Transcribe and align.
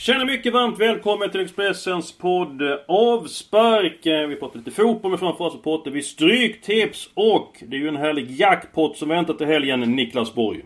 Tjena 0.00 0.24
mycket 0.24 0.52
varmt 0.52 0.78
välkommen 0.78 1.30
till 1.30 1.40
Expressens 1.40 2.12
podd 2.12 2.62
Avspark. 2.88 4.00
Vi 4.02 4.36
pratar 4.36 4.58
lite 4.58 4.70
fotboll 4.70 5.10
men 5.10 5.18
framförallt 5.18 5.52
så 5.52 5.58
pratar 5.58 5.90
vi 5.90 6.02
stryktips 6.02 7.10
och 7.14 7.56
det 7.68 7.76
är 7.76 7.80
ju 7.80 7.88
en 7.88 7.96
härlig 7.96 8.30
jackpot 8.30 8.96
som 8.96 9.08
väntar 9.08 9.34
till 9.34 9.46
helgen, 9.46 9.80
Niklas 9.80 10.34
Borg. 10.34 10.64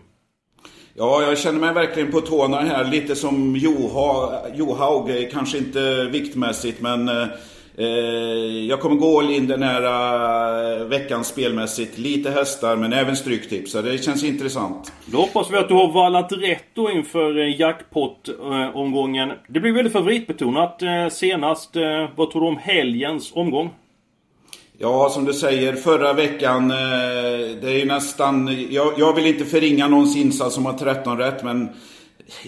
Ja, 0.93 1.21
jag 1.21 1.37
känner 1.37 1.59
mig 1.59 1.73
verkligen 1.73 2.11
på 2.11 2.21
tårna 2.21 2.59
här. 2.59 2.91
Lite 2.91 3.15
som 3.15 3.55
Joha, 3.55 4.41
Johaug, 4.53 5.31
kanske 5.31 5.57
inte 5.57 6.05
viktmässigt 6.05 6.81
men 6.81 7.09
eh, 7.09 7.27
jag 8.67 8.79
kommer 8.79 8.95
gå 8.95 9.19
all 9.19 9.31
in 9.31 9.47
den 9.47 9.63
här 9.63 9.81
eh, 10.79 10.85
veckan 10.85 11.23
spelmässigt. 11.23 11.97
Lite 11.97 12.31
hästar 12.31 12.75
men 12.75 12.93
även 12.93 13.15
stryktips. 13.15 13.71
Så 13.71 13.81
det 13.81 13.97
känns 13.97 14.23
intressant. 14.23 14.91
Då 15.05 15.17
hoppas 15.17 15.51
vi 15.51 15.57
att 15.57 15.67
du 15.67 15.73
har 15.73 15.91
vallat 15.91 16.31
rätt 16.31 16.63
då 16.73 16.91
inför 16.91 17.39
eh, 17.39 17.59
jackpot-omgången. 17.59 19.31
Det 19.47 19.59
blir 19.59 19.71
väldigt 19.71 19.93
favoritbetonat 19.93 20.81
eh, 20.81 21.07
senast. 21.11 21.75
Eh, 21.75 22.09
Vad 22.15 22.31
tror 22.31 22.41
du 22.41 22.47
om 22.47 22.57
helgens 22.57 23.31
omgång? 23.35 23.69
Ja, 24.77 25.09
som 25.09 25.25
du 25.25 25.33
säger, 25.33 25.73
förra 25.73 26.13
veckan, 26.13 26.71
eh, 26.71 26.77
det 27.61 27.67
är 27.71 27.77
ju 27.79 27.85
nästan... 27.85 28.65
Jag, 28.69 28.93
jag 28.97 29.13
vill 29.13 29.25
inte 29.25 29.45
förringa 29.45 29.87
någons 29.87 30.17
insats 30.17 30.55
som 30.55 30.65
har 30.65 30.73
13 30.73 31.17
rätt, 31.17 31.43
men... 31.43 31.69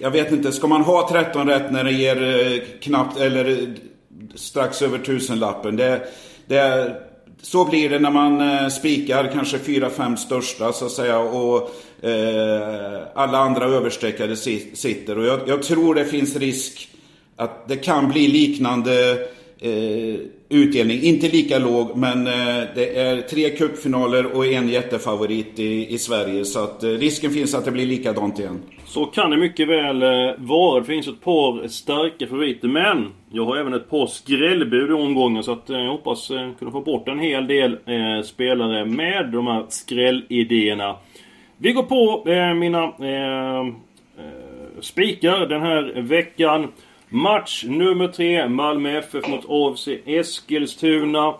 Jag 0.02 0.12
vet 0.12 0.32
inte, 0.32 0.52
ska 0.52 0.68
man 0.68 0.82
ha 0.82 1.10
13 1.12 1.48
rätt 1.48 1.72
när 1.72 1.84
det 1.84 1.92
ger 1.92 2.24
eh, 2.24 2.60
knappt, 2.82 3.20
eller 3.20 3.50
eh, 3.50 3.58
strax 4.36 4.82
över 4.82 4.98
tusenlappen? 4.98 5.76
Det, 5.76 6.02
det, 6.48 6.96
så 7.42 7.66
blir 7.66 7.90
det 7.90 8.00
när 8.00 8.12
man 8.12 8.42
eh, 8.42 8.68
spikar 8.68 9.32
kanske 9.34 9.58
4-5 9.58 10.16
största 10.16 10.72
så 10.74 10.86
att 10.86 10.92
säga 10.92 11.20
och 11.20 11.70
eh, 12.06 13.02
alla 13.16 13.38
andra 13.38 13.66
överstreckade 13.66 14.36
si- 14.36 14.76
sitter. 14.76 15.18
Och 15.18 15.26
jag, 15.26 15.40
jag 15.48 15.64
tror 15.64 15.96
det 15.96 16.06
finns 16.06 16.36
risk 16.36 16.90
att 17.36 17.68
det 17.68 17.76
kan 17.76 18.10
bli 18.12 18.28
liknande 18.28 19.12
eh, 19.60 20.20
utdelning. 20.50 21.02
Inte 21.02 21.28
lika 21.30 21.60
låg, 21.60 21.98
men 21.98 22.28
eh, 22.28 22.64
det 22.76 22.98
är 23.00 23.22
tre 23.22 23.50
cupfinaler 23.50 24.26
och 24.26 24.46
en 24.46 24.70
jättefavorit 24.70 25.60
i, 25.60 25.94
i 25.94 25.98
Sverige. 25.98 26.46
Så 26.46 26.64
att 26.64 26.84
eh, 26.84 26.90
risken 26.90 27.32
finns 27.32 27.56
att 27.56 27.66
det 27.66 27.72
blir 27.72 27.86
likadant 27.86 28.40
igen. 28.40 28.62
Så 28.86 29.06
kan 29.06 29.32
det 29.32 29.38
mycket 29.38 29.68
väl 29.70 30.04
eh, 30.04 30.36
vara. 30.38 30.80
Det 30.80 30.86
finns 30.86 31.08
ett 31.08 31.22
par 31.22 31.68
starka 31.68 32.28
favoriter. 32.28 32.68
Men 32.68 33.06
jag 33.32 33.46
har 33.46 33.58
även 33.58 33.74
ett 33.74 33.90
par 33.90 34.08
skrällbud 34.08 34.90
i 34.90 34.94
omgången. 34.94 35.44
Så 35.44 35.52
att 35.52 35.70
eh, 35.70 35.78
jag 35.78 35.92
hoppas 35.92 36.32
eh, 36.32 36.50
kunna 36.60 36.72
få 36.72 36.82
bort 36.82 37.08
en 37.08 37.20
hel 37.20 37.48
del 37.48 37.78
eh, 37.86 38.24
spelare 38.24 38.86
med 38.86 39.30
de 39.32 39.48
här 39.48 39.66
skrällidéerna. 39.70 40.96
Vi 41.58 41.74
går 41.74 41.84
på 41.84 42.30
eh, 42.30 42.54
mina 42.54 42.84
eh, 42.84 43.60
eh, 43.60 44.82
spikar 44.82 45.46
den 45.46 45.62
här 45.62 46.02
veckan. 46.02 46.68
Match 47.10 47.64
nummer 47.68 48.08
tre. 48.08 48.50
Malmö 48.50 48.98
FF 48.98 49.28
mot 49.28 49.46
AFC 49.50 49.88
Eskilstuna. 50.06 51.34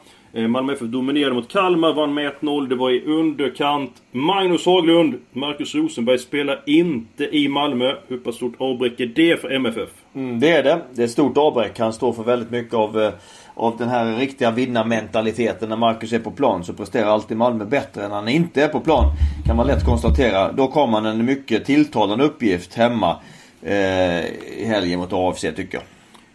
Malmö 0.48 0.74
FF 0.74 0.88
dominerade 0.88 1.36
mot 1.36 1.52
Kalmar, 1.52 1.94
vann 1.94 2.14
med 2.14 2.32
1-0. 2.42 2.68
Det 2.68 2.76
var 2.76 2.92
i 2.92 3.04
underkant. 3.06 3.92
Magnus 4.12 4.66
Haglund, 4.66 5.16
Marcus 5.32 5.76
Rosenberg 5.76 6.18
spelar 6.18 6.64
inte 6.66 7.38
i 7.38 7.48
Malmö. 7.48 7.96
Hur 8.08 8.18
pass 8.18 8.36
stort 8.36 8.56
avbräck 8.58 9.00
är 9.00 9.06
det 9.06 9.42
för 9.42 9.50
MFF? 9.50 9.90
Mm, 10.18 10.40
det 10.40 10.52
är 10.52 10.64
det. 10.64 10.82
Det 10.94 11.02
är 11.02 11.06
ett 11.06 11.12
stort 11.12 11.38
avbräck. 11.38 11.80
Han 11.80 11.94
står 11.94 12.14
för 12.14 12.24
väldigt 12.24 12.52
mycket 12.52 12.74
av, 12.74 13.02
eh, 13.02 13.14
av 13.54 13.78
den 13.78 13.90
här 13.90 14.16
riktiga 14.16 14.52
vinnarmentaliteten. 14.52 15.70
När 15.70 15.76
Marcus 15.76 16.14
är 16.14 16.20
på 16.20 16.32
plan 16.32 16.64
så 16.64 16.74
presterar 16.74 17.08
alltid 17.08 17.38
Malmö 17.38 17.66
bättre 17.66 18.04
än 18.04 18.10
när 18.10 18.16
han 18.16 18.28
inte 18.28 18.64
är 18.64 18.68
på 18.68 18.80
plan. 18.80 19.06
Kan 19.46 19.56
man 19.56 19.68
lätt 19.68 19.86
konstatera. 19.86 20.52
Då 20.52 20.68
kommer 20.68 20.94
han 21.02 21.06
en 21.06 21.26
mycket 21.26 21.66
tilltalande 21.66 22.24
uppgift 22.26 22.74
hemma 22.74 23.16
eh, 23.62 24.26
i 24.58 24.66
helgen 24.66 25.00
mot 25.00 25.14
AFC 25.14 25.42
tycker 25.42 25.78
jag. 25.78 25.84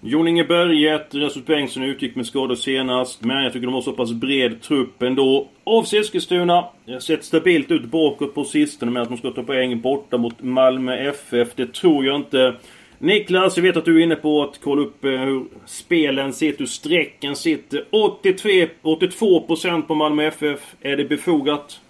Jon 0.04 0.28
Inge 0.28 0.44
Berget, 0.44 1.14
Rasmus 1.14 1.46
Bengtsson 1.46 1.82
utgick 1.82 2.16
med 2.16 2.26
skador 2.26 2.54
senast. 2.54 3.24
Men 3.24 3.42
jag 3.42 3.52
tycker 3.52 3.66
de 3.66 3.74
har 3.74 3.82
så 3.82 3.92
pass 3.92 4.12
bred 4.12 4.62
trupp 4.62 5.02
ändå. 5.02 5.48
AFC 5.64 5.92
Eskilstuna 5.94 6.64
har 6.86 7.00
sett 7.00 7.24
stabilt 7.24 7.70
ut 7.70 7.84
bakåt 7.84 8.34
på 8.34 8.44
sistone 8.44 8.92
med 8.92 9.02
att 9.02 9.08
de 9.08 9.18
ska 9.18 9.30
ta 9.30 9.42
poäng 9.42 9.80
borta 9.80 10.18
mot 10.18 10.42
Malmö 10.42 10.96
FF. 10.96 11.48
Det 11.56 11.74
tror 11.74 12.04
jag 12.04 12.16
inte. 12.16 12.54
Niklas, 13.02 13.56
jag 13.56 13.62
vet 13.62 13.76
att 13.76 13.84
du 13.84 13.98
är 14.00 14.04
inne 14.04 14.16
på 14.16 14.42
att 14.42 14.60
kolla 14.64 14.82
upp 14.82 15.04
eh, 15.04 15.10
hur 15.10 15.44
spelen 15.66 16.32
sitter, 16.32 16.58
hur 16.58 16.66
strecken 16.66 17.36
sitter. 17.36 17.84
83, 17.90 18.68
82% 18.82 19.82
på 19.82 19.94
Malmö 19.94 20.26
FF. 20.26 20.60
Är 20.80 20.96
det 20.96 21.04
befogat? 21.04 21.80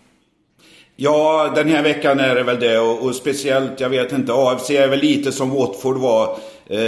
Ja, 0.96 1.52
den 1.54 1.68
här 1.68 1.82
veckan 1.82 2.20
är 2.20 2.34
det 2.34 2.42
väl 2.42 2.60
det 2.60 2.78
och, 2.78 3.02
och 3.02 3.14
speciellt, 3.14 3.80
jag 3.80 3.88
vet 3.88 4.12
inte, 4.12 4.32
AFC 4.34 4.70
är 4.70 4.88
väl 4.88 5.00
lite 5.00 5.32
som 5.32 5.50
Watford 5.50 5.96
var. 5.96 6.36
Eh, 6.66 6.78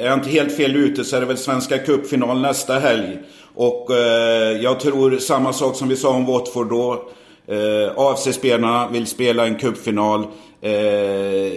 är 0.00 0.06
jag 0.06 0.14
inte 0.14 0.30
helt 0.30 0.56
fel 0.56 0.76
ute 0.76 1.04
så 1.04 1.16
är 1.16 1.20
det 1.20 1.26
väl 1.26 1.38
Svenska 1.38 1.78
Cupfinal 1.78 2.40
nästa 2.40 2.78
helg. 2.78 3.18
Och 3.54 3.90
eh, 3.90 4.62
jag 4.62 4.80
tror 4.80 5.18
samma 5.18 5.52
sak 5.52 5.76
som 5.76 5.88
vi 5.88 5.96
sa 5.96 6.08
om 6.08 6.26
Watford 6.26 6.68
då. 6.68 7.08
Eh, 7.46 7.92
AFC-spelarna 7.96 8.88
vill 8.88 9.06
spela 9.06 9.46
en 9.46 9.58
cupfinal. 9.58 10.26
Eh, 10.64 11.52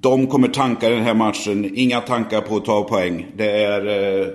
de 0.00 0.26
kommer 0.26 0.48
tanka 0.48 0.88
den 0.88 1.02
här 1.02 1.14
matchen. 1.14 1.70
Inga 1.74 2.00
tankar 2.00 2.40
på 2.40 2.56
att 2.56 2.64
ta 2.64 2.82
poäng. 2.82 3.26
Det 3.36 3.50
är 3.50 3.86
eh, 4.20 4.26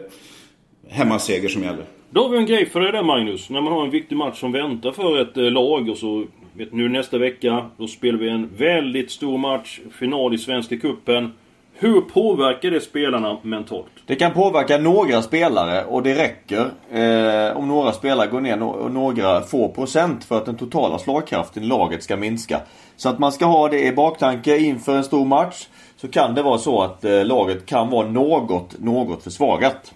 hemmaseger 0.89 1.49
som 1.49 1.63
gäller. 1.63 1.83
Då 2.09 2.23
har 2.23 2.29
vi 2.29 2.37
en 2.37 2.45
grej 2.45 2.65
för 2.65 2.79
dig 2.79 2.91
där 2.91 3.03
Magnus. 3.03 3.49
När 3.49 3.61
man 3.61 3.73
har 3.73 3.83
en 3.83 3.89
viktig 3.89 4.15
match 4.15 4.39
som 4.39 4.51
väntar 4.51 4.91
för 4.91 5.21
ett 5.21 5.37
eh, 5.37 5.43
lag 5.43 5.89
och 5.89 5.97
så... 5.97 6.25
Vet, 6.53 6.73
nu 6.73 6.89
nästa 6.89 7.17
vecka, 7.17 7.65
då 7.77 7.87
spelar 7.87 8.19
vi 8.19 8.29
en 8.29 8.49
väldigt 8.57 9.11
stor 9.11 9.37
match. 9.37 9.79
Final 9.91 10.33
i 10.33 10.37
Svenska 10.37 10.77
Cupen. 10.77 11.31
Hur 11.78 12.02
påverkar 12.02 12.72
det 12.72 12.81
spelarna 12.81 13.38
mentalt? 13.41 13.86
Det 14.06 14.16
kan 14.16 14.34
påverka 14.34 14.78
några 14.78 15.22
spelare 15.22 15.86
och 15.86 16.03
det 16.03 16.16
räcker 16.16 16.62
eh, 16.91 17.58
om 17.58 17.68
några 17.68 17.91
spelare 17.91 18.28
går 18.28 18.41
ner 18.41 18.58
no- 18.58 18.90
några 18.90 19.41
få 19.41 19.69
procent 19.69 20.24
för 20.24 20.38
att 20.38 20.46
den 20.46 20.58
totala 20.58 21.00
slagkraften 21.00 21.63
i 21.63 21.66
laget 21.66 22.03
ska 22.03 22.18
minska. 22.18 22.59
Så 22.96 23.09
att 23.09 23.19
man 23.19 23.31
ska 23.31 23.46
ha 23.46 23.69
det 23.69 23.86
i 23.86 23.91
baktanke 23.91 24.58
inför 24.58 24.96
en 24.97 25.03
stor 25.03 25.25
match. 25.25 25.68
Så 25.97 26.08
kan 26.08 26.36
det 26.36 26.41
vara 26.41 26.58
så 26.58 26.81
att 26.81 27.06
eh, 27.06 27.25
laget 27.25 27.66
kan 27.66 27.90
vara 27.90 28.07
något, 28.07 28.80
något 28.80 29.24
försvagat. 29.24 29.94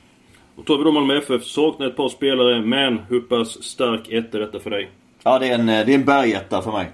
Då 0.56 0.62
tar 0.64 0.78
vi 0.78 0.84
då 0.84 0.92
Malmö 0.92 1.18
FF. 1.18 1.44
Saknar 1.44 1.88
ett 1.88 1.98
par 1.98 2.10
spelare, 2.10 2.62
men 2.62 3.00
hur 3.10 3.22
pass 3.22 3.64
stark 3.64 4.12
ett 4.12 4.36
är 4.36 4.40
detta 4.40 4.60
för 4.60 4.70
dig? 4.70 4.90
Ja, 5.24 5.40
det 5.40 5.48
är 5.48 5.56
en, 5.56 5.70
eh, 5.70 5.86
det 5.86 5.92
är 5.92 5.96
en 5.96 6.06
bergetta 6.06 6.62
för 6.62 6.72
mig. 6.72 6.88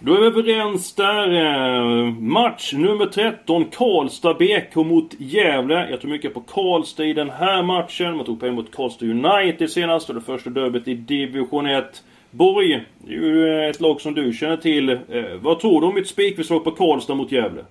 Då 0.00 0.14
är 0.14 0.20
vi 0.20 0.26
överens 0.26 0.94
där. 0.94 1.34
Eh, 1.34 2.12
match 2.12 2.72
nummer 2.72 3.06
13. 3.06 3.64
Karlstad 3.64 4.34
BK 4.34 4.74
mot 4.74 5.14
Gävle. 5.18 5.90
Jag 5.90 6.00
tror 6.00 6.10
mycket 6.10 6.34
på 6.34 6.40
Karlstad 6.40 7.04
i 7.04 7.12
den 7.12 7.30
här 7.30 7.62
matchen. 7.62 8.16
Man 8.16 8.26
tog 8.26 8.40
poäng 8.40 8.54
mot 8.54 8.74
Karlstad 8.74 9.06
United 9.06 9.70
senast 9.70 10.08
och 10.08 10.14
det 10.14 10.20
första 10.20 10.50
derbyt 10.50 10.88
i 10.88 10.94
division 10.94 11.66
1. 11.66 11.84
Borg, 12.30 12.84
det 12.98 13.14
är 13.14 13.18
ju 13.18 13.48
eh, 13.48 13.70
ett 13.70 13.80
lag 13.80 14.00
som 14.00 14.14
du 14.14 14.32
känner 14.32 14.56
till. 14.56 14.88
Eh, 14.90 14.98
vad 15.40 15.60
tror 15.60 15.80
du 15.80 15.86
om 15.86 15.96
ett 15.96 16.08
spikförslag 16.08 16.64
på 16.64 16.70
Karlstad 16.70 17.14
mot 17.14 17.32
Gävle? 17.32 17.64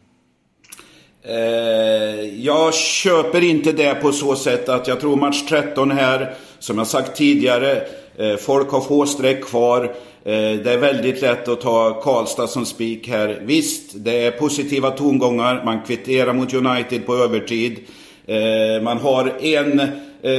Jag 2.38 2.75
köper 2.75 3.44
inte 3.44 3.71
det 3.71 3.95
på 3.95 4.12
så 4.12 4.35
sätt 4.35 4.69
att 4.69 4.88
jag 4.88 5.00
tror 5.00 5.15
match 5.15 5.41
13 5.50 5.91
här, 5.91 6.33
som 6.59 6.77
jag 6.77 6.88
sagt 6.88 7.18
tidigare, 7.18 7.81
Eh, 8.18 8.36
folk 8.36 8.69
har 8.69 8.81
få 8.81 9.06
streck 9.06 9.44
kvar. 9.44 9.84
Eh, 10.24 10.60
det 10.64 10.74
är 10.74 10.78
väldigt 10.78 11.22
lätt 11.22 11.48
att 11.48 11.62
ta 11.62 12.02
Karlstad 12.02 12.48
som 12.48 12.66
spik 12.66 13.08
här. 13.08 13.42
Visst, 13.46 13.92
det 13.96 14.25
är 14.25 14.31
positiva 14.31 14.92
tongångar. 14.92 15.62
Man 15.66 15.81
kvitterar 15.81 16.34
mot 16.34 16.54
United 16.54 17.06
på 17.06 17.16
övertid. 17.16 17.80
Eh, 18.25 18.84
man 18.84 18.98
har 18.98 19.34
en 19.42 19.81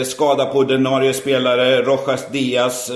skada 0.05 0.47
på 0.47 0.59
ordinarie 0.59 1.13
spelare, 1.13 1.83
Rojas 1.83 2.29
Diaz, 2.33 2.91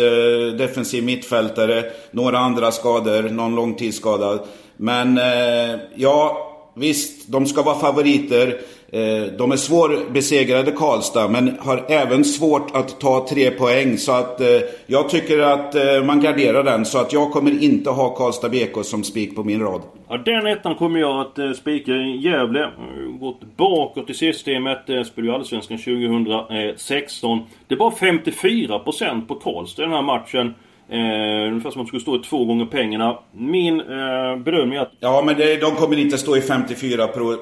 defensiv 0.59 1.05
mittfältare. 1.05 1.85
Några 2.11 2.39
andra 2.39 2.73
skador, 2.73 3.23
någon 3.23 3.55
långtidsskadad. 3.55 4.41
Men 4.77 5.21
ja, 5.95 6.49
Visst, 6.75 7.29
de 7.29 7.47
ska 7.47 7.63
vara 7.63 7.79
favoriter. 7.79 8.61
Eh, 8.95 9.33
de 9.39 9.53
är 9.53 9.57
svårbesegrade 9.57 10.71
Karlstad 10.73 11.29
men 11.29 11.57
har 11.61 11.85
även 11.89 12.25
svårt 12.25 12.77
att 12.77 13.01
ta 13.01 13.27
tre 13.29 13.51
poäng. 13.51 13.99
Så 13.99 14.13
att 14.13 14.41
eh, 14.41 14.47
jag 14.87 15.09
tycker 15.09 15.39
att 15.39 15.75
eh, 15.75 16.05
man 16.05 16.21
garderar 16.21 16.65
den. 16.65 16.85
Så 16.85 16.99
att 16.99 17.13
jag 17.13 17.31
kommer 17.31 17.63
inte 17.63 17.91
ha 17.91 18.15
Karlstad 18.15 18.49
BK 18.49 18.85
som 18.85 19.05
spik 19.05 19.37
på 19.37 19.45
min 19.45 19.61
rad. 19.61 19.83
Ja, 20.09 20.17
den 20.17 20.47
ettan 20.47 20.75
kommer 20.75 21.01
jag 21.01 21.21
att 21.21 21.39
eh, 21.39 21.53
spika 21.53 21.93
i 21.93 22.17
Gävle. 22.17 22.69
Gått 23.21 23.57
bakåt 23.57 24.11
i 24.11 24.15
systemet. 24.15 24.91
Eh, 24.91 25.03
Spelade 25.03 25.33
ju 25.33 25.35
Allsvenskan 25.35 25.79
2016. 25.79 27.39
Det 27.67 27.77
var 27.77 27.91
54% 27.91 29.27
på 29.27 29.35
Karlstad 29.35 29.83
i 29.83 29.87
den 29.87 29.95
här 29.95 30.03
matchen. 30.03 30.55
Eh, 30.93 31.49
ungefär 31.49 31.71
som 31.71 31.81
om 31.81 31.85
de 31.85 31.89
skulle 31.89 32.01
stå 32.03 32.17
i 32.17 32.19
två 32.19 32.45
gånger 32.45 32.67
pengarna. 32.67 33.19
Min 33.33 33.81
eh, 33.81 34.37
bedömning 34.37 34.79
är 34.79 34.83
att... 34.83 34.93
Ja, 35.01 35.23
men 35.27 35.37
det, 35.37 35.57
de 35.57 35.71
kommer 35.71 35.99
inte 35.99 36.19
stå 36.19 36.37
i 36.37 36.41
54 36.41 37.07
pro, 37.07 37.37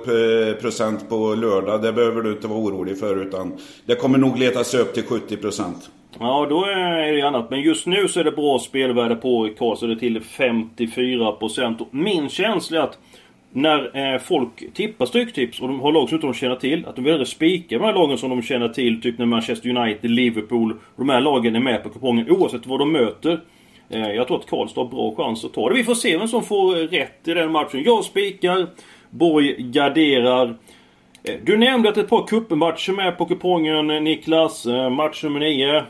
procent 0.61 1.08
på 1.08 1.35
lördag. 1.35 1.82
Det 1.82 1.93
behöver 1.93 2.23
du 2.23 2.32
inte 2.32 2.49
vara 2.49 2.58
orolig 2.58 2.99
för. 2.99 3.23
Utan 3.23 3.52
det 3.87 3.94
kommer 3.94 4.19
nog 4.19 4.38
letas 4.38 4.75
upp 4.75 4.94
till 4.94 5.05
70 5.05 5.37
procent. 5.37 5.91
Ja, 6.19 6.47
då 6.50 6.64
är 6.64 7.12
det 7.12 7.23
annat. 7.23 7.50
Men 7.50 7.61
just 7.61 7.87
nu 7.87 8.08
så 8.08 8.20
är 8.20 8.25
det 8.25 8.32
bra 8.32 8.58
spelvärde 8.58 9.17
på 9.17 9.50
Karlstad. 9.58 9.87
Det 9.87 9.93
är 9.93 9.96
till 9.96 10.20
54 10.20 11.32
procent. 11.32 11.79
Min 11.91 12.29
känsla 12.29 12.79
är 12.79 12.82
att 12.82 12.99
när 13.52 14.12
eh, 14.14 14.19
folk 14.19 14.75
tippar 14.75 15.06
stryktips 15.06 15.61
och 15.61 15.69
de 15.69 15.81
har 15.81 15.93
lag 15.93 16.08
som 16.08 16.17
inte 16.17 16.26
de 16.26 16.35
känner 16.35 16.56
till. 16.56 16.87
Att 16.87 16.97
de 16.97 17.05
vill 17.05 17.26
spika 17.26 17.79
de 17.79 17.85
här 17.85 17.94
lagen 17.94 18.19
som 18.19 18.31
de 18.31 18.43
känner 18.43 18.69
till. 18.69 19.02
Typ 19.02 19.19
när 19.19 19.26
Manchester 19.26 19.76
United, 19.76 20.11
Liverpool. 20.11 20.73
Och 20.73 21.06
de 21.06 21.08
här 21.08 21.20
lagen 21.20 21.56
är 21.56 21.61
med 21.61 21.82
på 21.82 21.88
kupongen 21.88 22.31
oavsett 22.31 22.67
vad 22.67 22.79
de 22.79 22.93
möter. 22.93 23.41
Eh, 23.91 24.11
jag 24.11 24.26
tror 24.26 24.38
att 24.38 24.50
Karlstad 24.50 24.81
har 24.81 24.88
bra 24.88 25.14
chans 25.14 25.44
att 25.44 25.55
ta 25.55 25.69
det. 25.69 25.75
Vi 25.75 25.85
får 25.85 25.94
se 25.94 26.19
vem 26.19 26.29
som 26.29 26.43
får 26.43 26.75
rätt 26.75 27.29
i 27.29 27.35
den 27.35 27.52
matchen. 27.52 27.82
Jag 27.85 28.05
spikar. 28.05 28.67
Borg 29.11 29.56
garderar. 29.58 30.56
Eh, 31.25 31.35
du 31.44 31.56
nämnde 31.56 31.88
att 31.88 31.96
ett 31.96 32.08
par 32.08 32.26
cupmatcher 32.26 32.93
med 32.93 33.19
på 33.19 33.26
kupongen 33.26 33.91
eh, 33.91 34.00
Niklas. 34.00 34.67
Eh, 34.67 34.91
match 34.91 35.25
nummer 35.25 35.41
9. 35.41 35.76
Eh, 35.76 35.85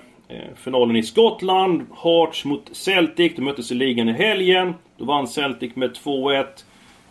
finalen 0.57 0.97
i 0.97 1.03
Skottland. 1.03 1.87
Hearts 2.03 2.45
mot 2.45 2.69
Celtic. 2.73 3.33
De 3.37 3.43
möttes 3.43 3.73
i 3.73 3.75
ligan 3.75 4.09
i 4.09 4.13
helgen. 4.13 4.75
Då 4.97 5.05
vann 5.05 5.29
Celtic 5.29 5.77
med 5.77 5.91
2-1. 6.05 6.47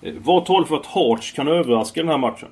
Eh, 0.01 0.13
vad 0.23 0.45
talar 0.45 0.65
för 0.65 0.75
att 0.75 0.85
Hearts 0.85 1.31
kan 1.31 1.47
överraska 1.47 1.99
den 1.99 2.09
här 2.09 2.17
matchen? 2.17 2.49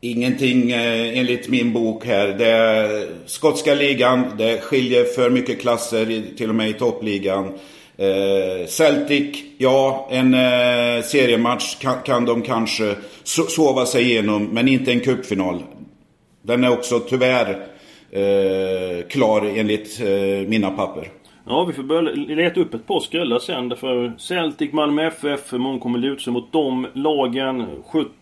Ingenting 0.00 0.70
eh, 0.70 1.18
enligt 1.18 1.48
min 1.48 1.72
bok 1.72 2.06
här. 2.06 2.28
Det 2.28 2.50
är 2.50 3.08
skotska 3.26 3.74
ligan, 3.74 4.24
det 4.38 4.60
skiljer 4.60 5.04
för 5.04 5.30
mycket 5.30 5.60
klasser 5.60 6.36
till 6.36 6.48
och 6.48 6.54
med 6.54 6.68
i 6.70 6.72
toppligan. 6.72 7.58
Eh, 7.96 8.66
Celtic, 8.66 9.36
ja, 9.58 10.08
en 10.10 10.34
eh, 10.34 11.02
seriematch 11.02 11.78
kan, 11.78 12.02
kan 12.02 12.24
de 12.24 12.42
kanske 12.42 12.94
so 13.22 13.42
sova 13.42 13.86
sig 13.86 14.02
igenom, 14.02 14.44
men 14.44 14.68
inte 14.68 14.92
en 14.92 15.00
cupfinal. 15.00 15.62
Den 16.42 16.64
är 16.64 16.72
också 16.72 17.00
tyvärr 17.00 17.66
eh, 18.10 19.06
klar 19.08 19.52
enligt 19.56 20.00
eh, 20.00 20.48
mina 20.48 20.70
papper. 20.70 21.08
Ja, 21.50 21.64
vi 21.64 21.72
får 21.72 21.82
börja 21.82 22.10
leta 22.12 22.60
upp 22.60 22.74
ett 22.74 22.86
par 22.86 23.00
skrällar 23.00 23.38
sen. 23.38 23.68
Därför 23.68 24.12
Celtic, 24.18 24.72
Malmö 24.72 25.06
FF, 25.06 25.52
många 25.52 25.78
kommer 25.78 25.98
luta 25.98 26.20
sig 26.20 26.32
mot 26.32 26.52
de 26.52 26.86
lagen. 26.92 27.66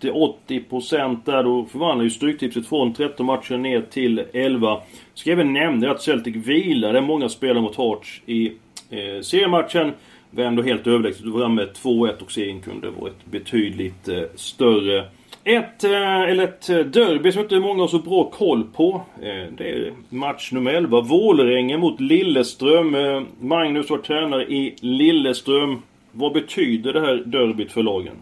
70-80% 0.00 1.18
där. 1.24 1.42
Då 1.42 1.64
förvandlar 1.64 2.04
ju 2.04 2.10
Stryktipset 2.10 2.66
från 2.66 2.94
13 2.94 3.26
matcher 3.26 3.56
ner 3.56 3.80
till 3.80 4.24
11. 4.32 4.80
Ska 5.14 5.32
även 5.32 5.52
nämna 5.52 5.90
att 5.90 6.02
Celtic 6.02 6.36
vilade 6.36 7.00
många 7.00 7.28
spelare 7.28 7.62
mot 7.62 7.76
Hearts 7.76 8.22
i 8.26 8.46
eh, 8.90 9.20
seriematchen. 9.22 9.92
Var 10.30 10.44
ändå 10.44 10.62
helt 10.62 10.86
överlägset. 10.86 11.26
och 11.26 11.32
var 11.32 11.48
med 11.48 11.68
2-1 11.68 12.22
och 12.22 12.32
serien 12.32 12.60
kunde 12.60 12.90
varit 12.90 13.26
betydligt 13.26 14.08
eh, 14.08 14.22
större. 14.34 15.04
Ett, 15.48 15.84
eh, 15.84 16.20
eller 16.20 16.44
ett 16.44 16.68
eh, 16.68 16.78
derby 16.78 17.32
som 17.32 17.42
inte 17.42 17.60
många 17.60 17.82
har 17.82 17.88
så 17.88 17.98
bra 17.98 18.30
koll 18.30 18.64
på. 18.64 19.02
Eh, 19.22 19.52
det 19.58 19.70
är 19.70 19.92
match 20.08 20.52
nummer 20.52 20.72
11. 20.74 21.00
Vålerenga 21.00 21.78
mot 21.78 22.00
Lilleström. 22.00 22.96
Magnus 23.40 23.90
var 23.90 23.98
tränare 23.98 24.42
i 24.42 24.76
Lilleström. 24.80 25.82
Vad 26.12 26.32
betyder 26.32 26.92
det 26.92 27.00
här 27.00 27.22
derbyt 27.26 27.72
för 27.72 27.82
lagen? 27.82 28.14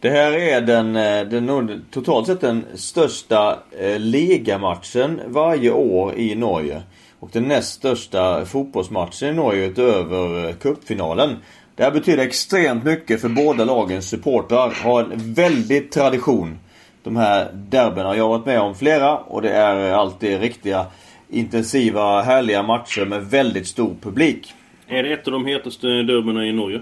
Det 0.00 0.10
här 0.10 0.32
är 0.32 0.60
den, 0.60 0.92
den 1.30 1.84
totalt 1.90 2.26
sett 2.26 2.40
den 2.40 2.64
största 2.74 3.58
ligamatchen 3.98 5.20
varje 5.26 5.70
år 5.70 6.14
i 6.14 6.34
Norge. 6.34 6.82
Och 7.20 7.30
den 7.32 7.42
näst 7.42 7.74
största 7.74 8.44
fotbollsmatchen 8.44 9.28
i 9.28 9.32
Norge 9.32 9.66
utöver 9.66 10.52
cupfinalen. 10.52 11.36
Det 11.76 11.82
här 11.82 11.90
betyder 11.90 12.24
extremt 12.24 12.84
mycket 12.84 13.20
för 13.20 13.28
båda 13.28 13.64
lagens 13.64 14.08
supportrar. 14.08 14.70
Har 14.70 15.02
en 15.02 15.34
väldig 15.34 15.90
tradition. 15.90 16.58
De 17.02 17.16
här 17.16 17.52
derbyna. 17.54 18.16
Jag 18.16 18.24
har 18.24 18.38
varit 18.38 18.46
med 18.46 18.60
om 18.60 18.74
flera 18.74 19.16
och 19.16 19.42
det 19.42 19.50
är 19.50 19.92
alltid 19.92 20.40
riktiga 20.40 20.86
intensiva, 21.30 22.22
härliga 22.22 22.62
matcher 22.62 23.04
med 23.04 23.24
väldigt 23.24 23.66
stor 23.66 23.94
publik. 24.00 24.52
Är 24.88 25.02
det 25.02 25.12
ett 25.12 25.26
av 25.26 25.32
de 25.32 25.46
hetaste 25.46 25.86
derbyna 25.86 26.46
i 26.46 26.52
Norge? 26.52 26.80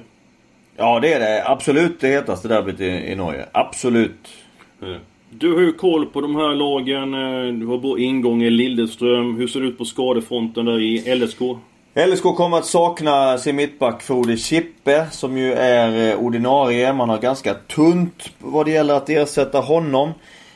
Ja, 0.77 1.01
det 1.01 1.13
är 1.13 1.21
det. 1.21 1.49
Absolut 1.49 2.01
det 2.01 2.09
hetaste 2.09 2.49
derbyt 2.49 2.81
i, 2.81 2.87
i 2.87 3.15
Norge. 3.15 3.47
Absolut. 3.53 4.29
Du 5.31 5.53
har 5.55 5.61
ju 5.61 5.73
koll 5.73 6.07
på 6.07 6.21
de 6.21 6.37
här 6.37 6.55
lagen. 6.55 7.11
Du 7.61 7.67
har 7.67 7.79
bra 7.79 7.99
ingång 7.99 8.43
i 8.43 8.51
Lilleström. 8.51 9.37
Hur 9.37 9.47
ser 9.47 9.61
det 9.61 9.67
ut 9.67 9.79
på 9.79 9.85
skadefronten 9.85 10.65
där 10.65 10.81
i 10.81 11.15
LSK? 11.15 11.41
LSK 11.95 12.23
kommer 12.23 12.59
att 12.59 12.67
sakna 12.67 13.39
sin 13.39 13.57
mittback 13.57 14.03
Frode 14.03 14.37
Chippe 14.37 15.07
som 15.11 15.39
ju 15.39 15.53
är 15.53 16.11
eh, 16.11 16.19
ordinarie. 16.19 16.93
Man 16.93 17.09
har 17.09 17.19
ganska 17.19 17.55
tunt 17.55 18.31
vad 18.39 18.67
det 18.67 18.71
gäller 18.71 18.95
att 18.95 19.09
ersätta 19.09 19.61
honom. 19.61 20.13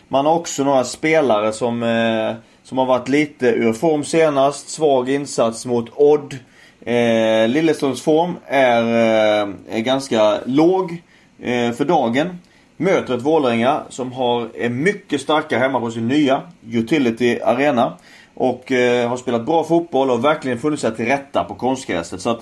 Man 0.08 0.26
har 0.26 0.34
också 0.34 0.64
några 0.64 0.84
spelare 0.84 1.52
som, 1.52 1.82
eh, 1.82 2.34
som 2.62 2.78
har 2.78 2.86
varit 2.86 3.08
lite 3.08 3.46
ur 3.46 3.72
form 3.72 4.04
senast. 4.04 4.68
Svag 4.68 5.10
insats 5.10 5.66
mot 5.66 5.90
Odd. 5.94 6.38
Eh, 6.80 7.48
Lilleströms 7.48 8.02
form 8.02 8.36
är, 8.46 8.82
eh, 8.82 9.48
är 9.70 9.80
ganska 9.80 10.38
låg 10.46 11.02
eh, 11.42 11.72
för 11.72 11.84
dagen. 11.84 12.38
Möter 12.76 13.16
ett 13.16 13.22
Vålringa 13.22 13.82
som 13.88 14.12
har, 14.12 14.48
är 14.54 14.68
mycket 14.68 15.20
starka 15.20 15.58
hemma 15.58 15.80
på 15.80 15.90
sin 15.90 16.08
nya 16.08 16.42
Utility 16.72 17.40
Arena. 17.40 17.92
Och 18.36 18.72
eh, 18.72 19.08
har 19.08 19.16
spelat 19.16 19.46
bra 19.46 19.64
fotboll 19.64 20.10
och 20.10 20.24
verkligen 20.24 20.58
funnit 20.58 20.80
sig 20.80 20.96
till 20.96 21.06
rätta 21.06 21.44
på 21.44 21.54
konstgräset. 21.54 22.20
Så 22.20 22.30
att 22.30 22.40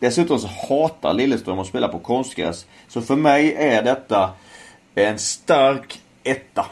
Dessutom 0.00 0.38
så 0.38 0.48
hatar 0.68 1.14
Lilleström 1.14 1.58
att 1.58 1.66
spela 1.66 1.88
på 1.88 1.98
konstgräs. 1.98 2.66
Så 2.88 3.00
för 3.00 3.16
mig 3.16 3.54
är 3.54 3.82
detta 3.82 4.30
en 4.94 5.18
stark 5.18 6.00
etta. 6.22 6.66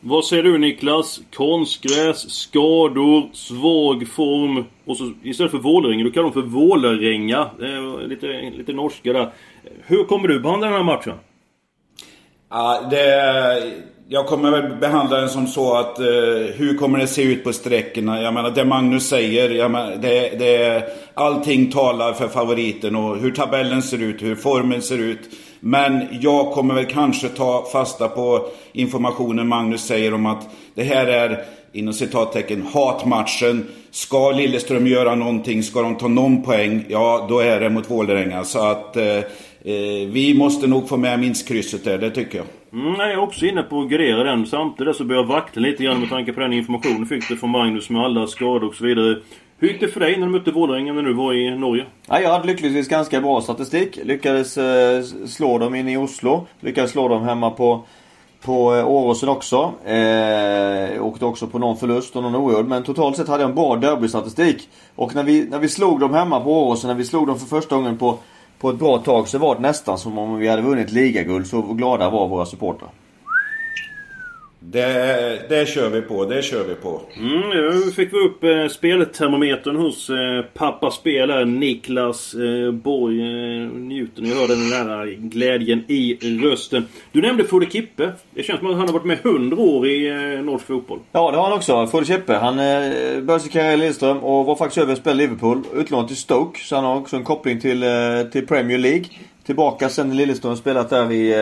Vad 0.00 0.24
säger 0.24 0.42
du 0.42 0.58
Niklas? 0.58 1.20
Konstgräs, 1.34 2.30
skador, 2.30 3.28
svag 3.32 4.08
form. 4.08 4.64
Och 4.84 4.96
så 4.96 5.12
istället 5.22 5.50
för 5.50 5.58
Vålerenga, 5.58 6.04
då 6.04 6.10
kallar 6.10 6.24
de 6.24 6.32
för 6.32 6.48
Vålerenga. 6.48 7.50
Lite, 8.06 8.26
lite 8.26 8.72
norska 8.72 9.12
där. 9.12 9.32
Hur 9.86 10.04
kommer 10.04 10.28
du 10.28 10.40
behandla 10.40 10.66
den 10.66 10.76
här 10.76 10.82
matchen? 10.82 11.14
Ja, 12.50 12.86
det 12.90 13.84
jag 14.08 14.26
kommer 14.26 14.50
väl 14.50 14.76
behandla 14.76 15.16
den 15.16 15.28
som 15.28 15.46
så 15.46 15.74
att 15.74 15.98
eh, 15.98 16.06
hur 16.54 16.76
kommer 16.78 16.98
det 16.98 17.06
se 17.06 17.22
ut 17.22 17.44
på 17.44 17.52
sträckorna? 17.52 18.22
Jag 18.22 18.34
menar 18.34 18.50
det 18.50 18.64
Magnus 18.64 19.08
säger, 19.08 19.50
jag 19.50 19.70
menar, 19.70 19.96
det, 19.96 20.38
det, 20.38 20.84
allting 21.14 21.70
talar 21.70 22.12
för 22.12 22.28
favoriten 22.28 22.96
och 22.96 23.16
hur 23.16 23.30
tabellen 23.30 23.82
ser 23.82 24.02
ut, 24.02 24.22
hur 24.22 24.34
formen 24.34 24.82
ser 24.82 24.98
ut. 24.98 25.20
Men 25.60 26.06
jag 26.20 26.52
kommer 26.52 26.74
väl 26.74 26.86
kanske 26.86 27.28
ta 27.28 27.66
fasta 27.72 28.08
på 28.08 28.48
informationen 28.72 29.48
Magnus 29.48 29.86
säger 29.86 30.14
om 30.14 30.26
att 30.26 30.48
det 30.74 30.82
här 30.82 31.06
är 31.06 31.44
inom 31.72 31.94
citattecken 31.94 32.66
hatmatchen. 32.72 33.66
Ska 33.90 34.30
Lilleström 34.30 34.86
göra 34.86 35.14
någonting, 35.14 35.62
ska 35.62 35.82
de 35.82 35.96
ta 35.96 36.08
någon 36.08 36.42
poäng, 36.42 36.84
ja 36.88 37.26
då 37.28 37.38
är 37.38 37.60
det 37.60 37.70
mot 37.70 37.90
Vålerenga. 37.90 38.44
Så 38.44 38.58
att 38.58 38.96
eh, 38.96 39.04
eh 39.06 40.08
vi 40.08 40.34
måste 40.38 40.66
nog 40.66 40.88
få 40.88 40.96
med 40.96 41.20
minst 41.20 41.48
krysset 41.48 41.84
där, 41.84 41.98
det 41.98 42.10
tycker 42.10 42.38
jag. 42.38 42.46
Mm, 42.74 42.94
jag 42.94 43.12
är 43.12 43.18
också 43.18 43.46
inne 43.46 43.62
på 43.62 43.80
att 43.80 43.88
gradera 43.88 44.24
den. 44.24 44.46
Samtidigt 44.46 44.96
så 44.96 45.04
börjar 45.04 45.22
jag 45.22 45.28
vakta 45.28 45.60
lite 45.60 45.84
grann 45.84 46.00
med 46.00 46.08
tanke 46.08 46.32
på 46.32 46.40
den 46.40 46.52
information 46.52 47.00
du 47.00 47.06
fick 47.06 47.28
det 47.28 47.36
från 47.36 47.50
Magnus 47.50 47.90
med 47.90 48.02
alla 48.02 48.26
skador 48.26 48.64
och 48.68 48.74
så 48.74 48.84
vidare. 48.84 49.18
Hur 49.58 49.68
gick 49.68 49.80
det 49.80 49.88
för 49.88 50.00
dig 50.00 50.18
när 50.18 50.26
du 50.26 50.32
mötte 50.32 50.50
Vålerenga 50.50 50.92
när 50.92 51.02
du 51.02 51.12
var 51.12 51.34
i 51.34 51.56
Norge? 51.56 51.84
Ja, 52.08 52.20
jag 52.20 52.30
hade 52.30 52.46
lyckligtvis 52.46 52.88
ganska 52.88 53.20
bra 53.20 53.40
statistik. 53.40 53.98
Lyckades 54.04 54.58
eh, 54.58 55.02
slå 55.26 55.58
dem 55.58 55.74
in 55.74 55.88
i 55.88 55.96
Oslo. 55.96 56.46
Lyckades 56.60 56.90
slå 56.90 57.08
dem 57.08 57.22
hemma 57.22 57.50
på, 57.50 57.84
på 58.40 58.74
eh, 58.74 58.88
Åråsen 58.88 59.28
också. 59.28 59.72
Eh, 59.84 61.04
åkte 61.04 61.24
också 61.24 61.46
på 61.46 61.58
någon 61.58 61.76
förlust 61.76 62.16
och 62.16 62.22
någon 62.22 62.34
oerhörd. 62.34 62.66
Men 62.66 62.82
totalt 62.82 63.16
sett 63.16 63.28
hade 63.28 63.42
jag 63.42 63.48
en 63.48 63.54
bra 63.54 63.76
derbystatistik. 63.76 64.68
Och 64.94 65.14
när 65.14 65.22
vi, 65.22 65.48
när 65.50 65.58
vi 65.58 65.68
slog 65.68 66.00
dem 66.00 66.14
hemma 66.14 66.40
på 66.40 66.62
Åråsen, 66.62 66.88
när 66.88 66.94
vi 66.94 67.04
slog 67.04 67.26
dem 67.26 67.38
för 67.38 67.46
första 67.46 67.76
gången 67.76 67.98
på 67.98 68.18
på 68.64 68.70
ett 68.70 68.78
bra 68.78 68.98
tag 68.98 69.28
så 69.28 69.38
var 69.38 69.54
det 69.54 69.60
nästan 69.60 69.98
som 69.98 70.18
om 70.18 70.38
vi 70.38 70.48
hade 70.48 70.62
vunnit 70.62 70.92
ligaguld. 70.92 71.46
Så 71.46 71.62
glada 71.62 72.10
var 72.10 72.28
våra 72.28 72.46
supportrar. 72.46 72.90
Det, 74.66 75.42
det 75.48 75.68
kör 75.68 75.88
vi 75.90 76.02
på, 76.02 76.24
det 76.24 76.42
kör 76.42 76.64
vi 76.64 76.74
på. 76.74 77.00
Mm, 77.16 77.40
nu 77.50 77.90
fick 77.90 78.12
vi 78.12 78.18
upp 78.18 78.44
eh, 78.44 78.68
speltermometern 78.68 79.76
hos 79.76 80.10
eh, 80.10 80.44
pappa 80.54 80.90
spelare 80.90 81.44
Niklas 81.44 82.34
eh, 82.34 82.72
Borg. 82.72 83.20
Eh, 83.20 83.70
njuter 83.70 84.22
ni 84.22 84.34
hörde 84.34 84.54
den 84.54 84.70
där 84.70 85.06
glädjen 85.06 85.84
i 85.88 86.18
rösten. 86.42 86.86
Du 87.12 87.22
nämnde 87.22 87.44
Frode 87.44 87.66
Kippe. 87.66 88.12
Det 88.30 88.42
känns 88.42 88.58
som 88.58 88.68
att 88.70 88.76
han 88.76 88.86
har 88.86 88.92
varit 88.92 89.04
med 89.04 89.18
100 89.22 89.56
år 89.56 89.86
i 89.86 90.08
eh, 90.08 90.44
norsk 90.44 90.66
fotboll. 90.66 90.98
Ja, 91.12 91.30
det 91.30 91.36
har 91.36 91.44
han 91.44 91.52
också. 91.52 91.86
Frode 91.86 92.06
Kippe. 92.06 92.34
Han 92.34 92.58
eh, 92.58 93.20
började 93.20 93.40
sin 93.40 93.52
karriär 93.52 93.74
i 93.74 93.76
Lilleström 93.76 94.18
och 94.18 94.46
var 94.46 94.56
faktiskt 94.56 94.78
över 94.78 94.92
och 94.92 94.98
spelade 94.98 95.22
i 95.22 95.26
Liverpool. 95.26 95.62
Utlånad 95.74 96.08
till 96.08 96.16
Stoke. 96.16 96.60
Så 96.60 96.74
han 96.74 96.84
har 96.84 96.96
också 96.96 97.16
en 97.16 97.24
koppling 97.24 97.60
till, 97.60 97.82
eh, 97.82 97.90
till 98.32 98.46
Premier 98.46 98.78
League. 98.78 99.04
Tillbaka 99.46 99.88
sen 99.88 100.12
i 100.12 100.14
Lilleström. 100.14 100.56
Spelat 100.56 100.90
där 100.90 101.12
i, 101.12 101.32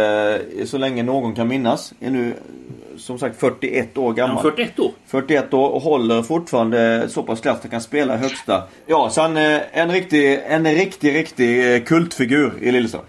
eh, 0.58 0.64
så 0.64 0.78
länge 0.78 1.02
någon 1.02 1.34
kan 1.34 1.48
minnas. 1.48 1.94
Är 2.00 2.10
nu 2.10 2.34
som 2.96 3.18
sagt 3.18 3.40
41 3.40 3.98
år 3.98 4.12
gammal. 4.12 4.36
han 4.36 4.42
41 4.42 4.78
år? 4.78 4.90
41 5.06 5.54
år 5.54 5.68
och 5.68 5.82
håller 5.82 6.22
fortfarande 6.22 7.08
så 7.08 7.22
pass 7.22 7.40
kraftigt 7.40 7.58
att 7.58 7.62
han 7.62 7.70
kan 7.70 7.80
spela 7.80 8.16
högsta. 8.16 8.62
Ja, 8.86 9.10
så 9.10 9.20
han 9.20 9.36
är 9.36 9.64
en 9.72 9.90
riktig, 9.90 10.40
en 10.46 10.64
riktig, 10.64 11.14
riktig 11.14 11.74
eh, 11.74 11.82
kultfigur 11.82 12.52
i 12.60 12.72
Lilleström. 12.72 13.02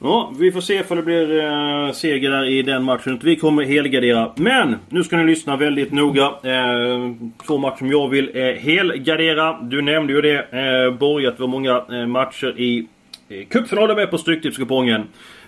Ja, 0.00 0.32
vi 0.38 0.52
får 0.52 0.60
se 0.60 0.74
ifall 0.74 0.96
det 0.96 1.02
blir 1.02 1.40
eh, 1.40 1.92
seger 1.92 2.30
där 2.30 2.44
i 2.44 2.62
den 2.62 2.84
matchen. 2.84 3.20
Vi 3.22 3.36
kommer 3.36 3.64
helgardera. 3.64 4.32
Men! 4.36 4.76
Nu 4.88 5.04
ska 5.04 5.16
ni 5.16 5.24
lyssna 5.24 5.56
väldigt 5.56 5.92
noga. 5.92 6.24
Eh, 6.24 7.12
två 7.46 7.58
matcher 7.58 7.78
som 7.78 7.90
jag 7.90 8.08
vill 8.08 8.30
eh, 8.34 8.44
helgardera. 8.44 9.58
Du 9.62 9.82
nämnde 9.82 10.12
ju 10.12 10.20
det, 10.20 10.38
eh, 10.38 10.98
Borg, 10.98 11.26
att 11.26 11.36
det 11.36 11.40
var 11.40 11.48
många 11.48 11.84
eh, 11.90 12.06
matcher 12.06 12.60
i 12.60 12.86
eh, 13.28 13.46
cupfinalen 13.46 13.96
med 13.96 14.10
på 14.10 14.18
Stryktipskupongen. 14.18 15.02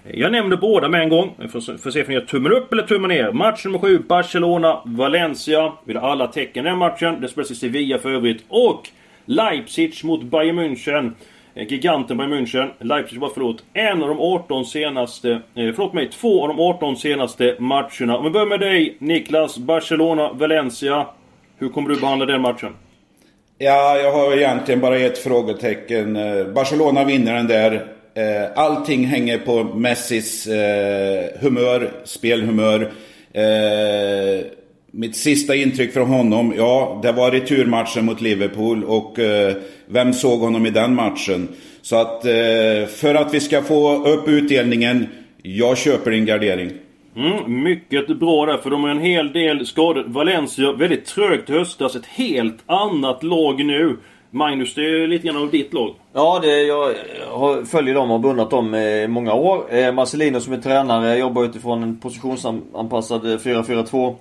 Jag 0.05 0.33
nämnde 0.33 0.57
båda 0.57 0.89
med 0.89 1.03
en 1.03 1.09
gång. 1.09 1.35
Vi 1.39 1.49
får, 1.49 1.61
se- 1.61 1.79
får 1.79 1.91
se 1.91 2.01
om 2.01 2.09
ni 2.09 2.15
gör 2.15 2.21
tummen 2.21 2.53
upp 2.53 2.73
eller 2.73 2.83
tummen 2.83 3.09
ner. 3.09 3.33
Match 3.33 3.65
nummer 3.65 3.79
7, 3.79 3.99
Barcelona, 3.99 4.81
Valencia. 4.85 5.73
Vi 5.85 5.95
har 5.95 6.09
alla 6.11 6.27
tecken 6.27 6.67
i 6.67 6.69
den 6.69 6.79
matchen. 6.79 7.21
Det 7.21 7.29
spelas 7.29 7.51
i 7.51 7.55
Sevilla 7.55 7.99
för 7.99 8.13
övrigt. 8.13 8.45
Och 8.49 8.89
Leipzig 9.25 9.95
mot 10.05 10.23
Bayern 10.23 10.59
München. 10.59 11.13
Eh, 11.55 11.67
giganten 11.73 12.17
Bayern 12.17 12.33
München. 12.33 12.69
Leipzig 12.81 13.21
var 13.21 13.29
förlåt. 13.35 13.65
En 13.73 14.03
av 14.03 14.09
de 14.09 14.21
18 14.21 14.65
senaste... 14.65 15.31
Eh, 15.31 15.41
förlåt 15.55 15.93
mig. 15.93 16.09
Två 16.09 16.43
av 16.43 16.49
de 16.49 16.61
18 16.61 16.97
senaste 16.97 17.57
matcherna. 17.59 18.17
Om 18.19 18.25
vi 18.25 18.31
börjar 18.31 18.47
med 18.47 18.61
dig 18.61 18.97
Niklas. 18.99 19.59
Barcelona, 19.59 20.33
Valencia. 20.33 21.07
Hur 21.59 21.69
kommer 21.69 21.89
du 21.89 22.01
behandla 22.01 22.27
den 22.27 22.41
matchen? 22.41 22.73
Ja, 23.59 23.97
jag 23.97 24.13
har 24.13 24.37
egentligen 24.37 24.81
bara 24.81 24.97
ett 24.99 25.19
frågetecken. 25.19 26.17
Eh, 26.17 26.47
Barcelona 26.47 27.05
vinner 27.05 27.35
den 27.35 27.47
där. 27.47 27.87
Eh, 28.21 28.49
Allting 28.55 29.05
hänger 29.05 29.39
på 29.39 29.65
Messis 29.65 30.47
eh, 30.47 31.41
humör, 31.41 31.91
spelhumör. 32.05 32.93
Eh, 33.33 34.45
Mitt 34.93 35.17
sista 35.17 35.55
intryck 35.55 35.93
från 35.93 36.09
honom, 36.09 36.55
ja, 36.57 37.01
det 37.03 37.13
var 37.13 37.31
returmatchen 37.31 38.05
mot 38.05 38.21
Liverpool 38.21 38.85
och 38.85 39.19
eh, 39.19 39.55
vem 39.87 40.13
såg 40.13 40.41
honom 40.41 40.67
i 40.67 40.71
den 40.71 40.95
matchen? 40.95 41.49
Så 41.83 41.97
att 41.97 42.25
eh, 42.25 42.87
för 42.89 43.15
att 43.15 43.35
vi 43.35 43.41
ska 43.41 43.63
få 43.63 44.05
upp 44.07 44.29
utdelningen, 44.29 45.07
jag 45.43 45.79
köper 45.79 46.11
din 46.11 46.27
gardering. 46.27 46.71
Mm, 47.17 47.63
mycket 47.63 48.19
bra 48.19 48.47
där, 48.47 48.57
för 48.57 48.71
de 48.71 48.83
har 48.83 48.91
en 48.91 49.01
hel 49.01 49.33
del 49.33 49.67
skador. 49.67 50.05
Valencia, 50.07 50.73
väldigt 50.73 51.05
trögt 51.05 51.51
i 51.51 51.53
höstas. 51.53 51.97
Ett 51.97 52.07
helt 52.07 52.59
annat 52.67 53.23
lag 53.23 53.65
nu. 53.65 53.97
Magnus, 54.31 54.75
det 54.75 54.81
är 54.81 55.07
lite 55.07 55.27
grann 55.27 55.37
av 55.37 55.51
ditt 55.51 55.73
lag. 55.73 55.95
Ja, 56.13 56.39
det, 56.43 56.63
jag 56.63 57.69
följer 57.69 57.95
dem 57.95 58.11
och 58.11 58.17
har 58.17 58.23
beundrat 58.23 58.51
dem 58.51 58.75
eh, 58.75 58.81
i 58.81 59.09
många 59.09 59.35
år. 59.35 59.75
Eh, 59.75 59.93
Marcelino 59.93 60.41
som 60.41 60.53
är 60.53 60.59
tränare 60.59 61.17
jobbar 61.17 61.45
utifrån 61.45 61.83
en 61.83 62.01
positionsanpassad 62.01 63.33
eh, 63.33 63.39
4-4-2 63.39 64.17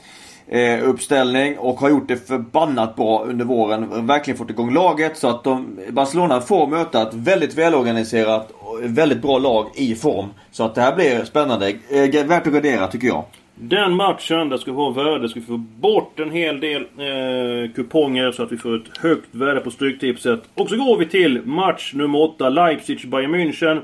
eh, 0.47 0.89
uppställning 0.89 1.57
och 1.57 1.79
har 1.79 1.89
gjort 1.89 2.07
det 2.07 2.27
förbannat 2.27 2.95
bra 2.95 3.23
under 3.25 3.45
våren. 3.45 4.07
Verkligen 4.07 4.37
fått 4.37 4.49
igång 4.49 4.73
laget 4.73 5.17
så 5.17 5.27
att 5.27 5.43
de, 5.43 5.79
Barcelona 5.89 6.41
får 6.41 6.67
möta 6.67 7.01
ett 7.01 7.13
väldigt 7.13 7.53
välorganiserat 7.53 8.51
och 8.51 8.79
väldigt 8.83 9.21
bra 9.21 9.37
lag 9.37 9.65
i 9.75 9.95
form. 9.95 10.25
Så 10.51 10.63
att 10.63 10.75
det 10.75 10.81
här 10.81 10.95
blir 10.95 11.25
spännande. 11.25 11.69
Eh, 11.69 12.25
värt 12.25 12.47
att 12.47 12.53
gardera 12.53 12.87
tycker 12.87 13.07
jag. 13.07 13.23
Den 13.61 13.95
matchen, 13.95 14.49
där 14.49 14.57
ska 14.57 14.71
vi 14.71 14.77
ha 14.77 14.89
värde. 14.89 15.29
Ska 15.29 15.39
vi 15.39 15.45
få 15.45 15.57
bort 15.57 16.19
en 16.19 16.31
hel 16.31 16.59
del 16.59 16.81
eh, 16.81 17.71
kuponger 17.75 18.31
så 18.31 18.43
att 18.43 18.51
vi 18.51 18.57
får 18.57 18.75
ett 18.75 18.97
högt 18.97 19.35
värde 19.35 19.59
på 19.59 19.71
Stryktipset. 19.71 20.41
Och 20.53 20.69
så 20.69 20.77
går 20.77 20.97
vi 20.97 21.05
till 21.05 21.41
match 21.45 21.93
nummer 21.93 22.19
8, 22.19 22.49
Leipzig-Bayern 22.49 23.35
München. 23.35 23.81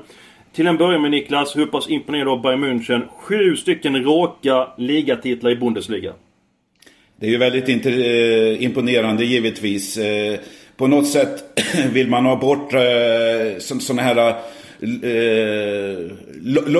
Till 0.52 0.66
en 0.66 0.76
början 0.76 1.02
med 1.02 1.10
Niklas, 1.10 1.56
hur 1.56 1.66
pass 1.66 1.90
imponerad 1.90 2.28
av 2.28 2.42
Bayern 2.42 2.64
München? 2.64 3.02
Sju 3.18 3.56
stycken 3.56 4.04
raka 4.04 4.68
ligatitlar 4.76 5.50
i 5.50 5.56
Bundesliga. 5.56 6.12
Det 7.20 7.26
är 7.26 7.30
ju 7.30 7.38
väldigt 7.38 7.86
eh, 7.86 8.64
imponerande 8.64 9.24
givetvis. 9.24 9.98
Eh, 9.98 10.38
på 10.76 10.86
något 10.86 11.08
sätt 11.08 11.62
vill 11.92 12.08
man 12.08 12.24
ha 12.24 12.36
bort 12.36 12.72
eh, 12.72 13.58
sådana 13.58 14.02
här 14.02 14.34
eh, 14.82 16.10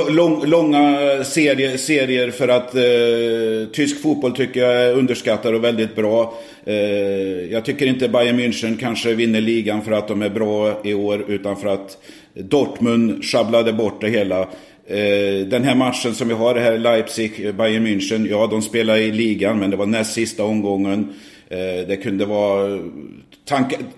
lång, 0.09 0.47
långa 0.47 1.25
serier, 1.25 1.77
serier 1.77 2.31
för 2.31 2.49
att 2.49 2.75
eh, 2.75 3.73
tysk 3.73 4.03
fotboll 4.03 4.33
tycker 4.33 4.61
jag 4.61 4.83
är 4.83 4.93
underskattad 4.93 5.55
och 5.55 5.65
väldigt 5.65 5.97
bra. 5.97 6.35
Eh, 6.65 6.75
jag 7.53 7.65
tycker 7.65 7.87
inte 7.87 8.09
Bayern 8.09 8.41
München 8.41 8.77
kanske 8.81 9.15
vinner 9.15 9.41
ligan 9.41 9.85
för 9.85 9.93
att 9.93 10.09
de 10.09 10.23
är 10.23 10.31
bra 10.31 10.81
i 10.85 10.95
år 10.95 11.25
utan 11.29 11.57
för 11.57 11.69
att 11.69 11.99
Dortmund 12.35 13.25
sjabblade 13.25 13.73
bort 13.73 14.01
det 14.01 14.09
hela. 14.09 14.41
Eh, 14.89 15.47
den 15.47 15.65
här 15.65 15.75
matchen 15.75 16.15
som 16.15 16.29
vi 16.29 16.35
har 16.35 16.55
här, 16.55 16.79
Leipzig, 16.79 17.55
Bayern 17.55 17.87
München, 17.87 18.29
ja 18.31 18.47
de 18.47 18.63
spelar 18.63 18.97
i 18.97 19.13
ligan 19.13 19.59
men 19.59 19.71
det 19.71 19.77
var 19.77 19.87
näst 19.87 20.13
sista 20.13 20.45
omgången. 20.45 21.15
Eh, 21.49 21.89
det 21.89 21.97
kunde 22.03 22.25
vara 22.25 22.79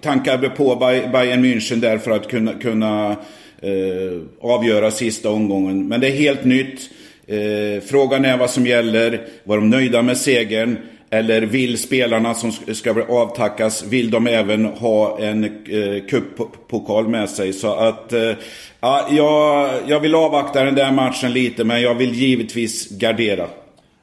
tankar 0.00 0.48
på 0.48 0.76
Bayern 1.12 1.44
München 1.44 1.80
där 1.80 1.98
för 1.98 2.10
att 2.10 2.28
kunna, 2.28 2.52
kunna 2.52 3.16
eh, 3.62 4.20
avgöra 4.40 4.90
sista 4.90 5.30
omgången. 5.30 5.88
Men 5.88 6.00
det 6.00 6.06
är 6.06 6.16
helt 6.16 6.44
nytt. 6.44 6.90
Eh, 7.26 7.82
frågan 7.82 8.24
är 8.24 8.36
vad 8.36 8.50
som 8.50 8.66
gäller. 8.66 9.20
Var 9.44 9.56
de 9.56 9.70
nöjda 9.70 10.02
med 10.02 10.16
segern? 10.16 10.76
Eller 11.10 11.42
vill 11.42 11.78
spelarna 11.78 12.34
som 12.34 12.52
ska 12.52 13.04
avtackas, 13.08 13.86
vill 13.86 14.10
de 14.10 14.26
även 14.26 14.64
ha 14.64 15.18
en 15.18 15.44
eh, 15.44 16.04
cuppokal 16.08 17.08
med 17.08 17.28
sig? 17.30 17.52
Så 17.52 17.74
att, 17.74 18.12
eh, 18.12 18.32
ja, 18.80 19.08
jag, 19.10 19.70
jag 19.86 20.00
vill 20.00 20.14
avvakta 20.14 20.64
den 20.64 20.74
där 20.74 20.92
matchen 20.92 21.32
lite, 21.32 21.64
men 21.64 21.82
jag 21.82 21.94
vill 21.94 22.14
givetvis 22.14 22.98
gardera. 22.98 23.42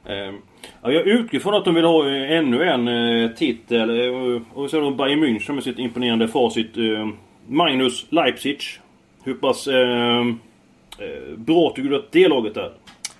Eh, 0.08 0.34
ja, 0.82 0.90
jag 0.92 1.06
utgår 1.06 1.38
från 1.38 1.54
att 1.54 1.64
de 1.64 1.74
vill 1.74 1.84
ha 1.84 2.08
eh, 2.08 2.38
ännu 2.38 2.62
en 2.62 2.88
eh, 2.88 3.30
titel. 3.30 3.90
Eh, 3.90 4.42
och 4.54 4.70
så 4.70 4.76
har 4.76 4.82
de 4.82 4.96
Bayern 4.96 5.24
München 5.24 5.52
med 5.52 5.64
sitt 5.64 5.78
imponerande 5.78 6.28
facit. 6.28 6.76
Eh, 6.76 7.08
Magnus 7.48 8.06
Leipzig. 8.10 8.58
Hur 9.26 9.34
pass 9.34 9.66
ehm, 9.66 10.38
eh, 10.98 11.38
bra 11.38 11.72
tycker 11.76 11.90
du 11.90 11.96
att 11.96 12.12
det 12.12 12.28
laget 12.28 12.56
är? 12.56 12.72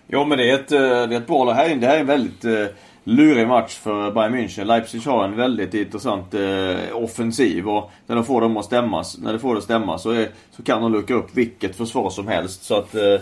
Ja 0.07 0.25
men 0.25 0.39
det 0.39 0.51
är 0.51 0.55
ett, 0.55 0.73
eh, 0.73 0.79
det 0.81 1.15
är 1.15 1.21
ett 1.21 1.27
bra 1.27 1.45
lag. 1.45 1.53
Här 1.53 1.71
inne. 1.71 1.81
Det 1.81 1.87
här 1.87 1.97
är 1.97 2.01
en 2.01 2.07
väldigt 2.07 2.45
eh, 2.45 2.67
lurig 3.05 3.49
match 3.49 3.75
för 3.75 4.11
Bayern 4.11 4.35
München. 4.35 4.65
Leipzig 4.65 5.01
har 5.01 5.25
en 5.25 5.37
väldigt 5.37 5.75
intressant 5.75 6.35
eh, 6.35 6.97
offensiv 6.97 7.69
och 7.69 7.91
när 8.07 8.17
de 8.17 8.25
får 8.25 8.41
dem 8.41 8.57
att 8.57 8.65
stämma, 8.65 9.05
när 9.19 9.33
de 9.33 9.39
får 9.39 9.55
det 9.55 9.59
att 9.59 9.65
stämma 9.65 9.99
så, 9.99 10.11
är, 10.11 10.29
så 10.51 10.63
kan 10.63 10.83
de 10.83 10.93
luckra 10.93 11.17
upp 11.17 11.31
vilket 11.35 11.77
försvar 11.77 12.11
som 12.11 12.29
helst. 12.29 12.65
Så 12.65 12.75
att, 12.75 12.95
eh, 12.95 13.21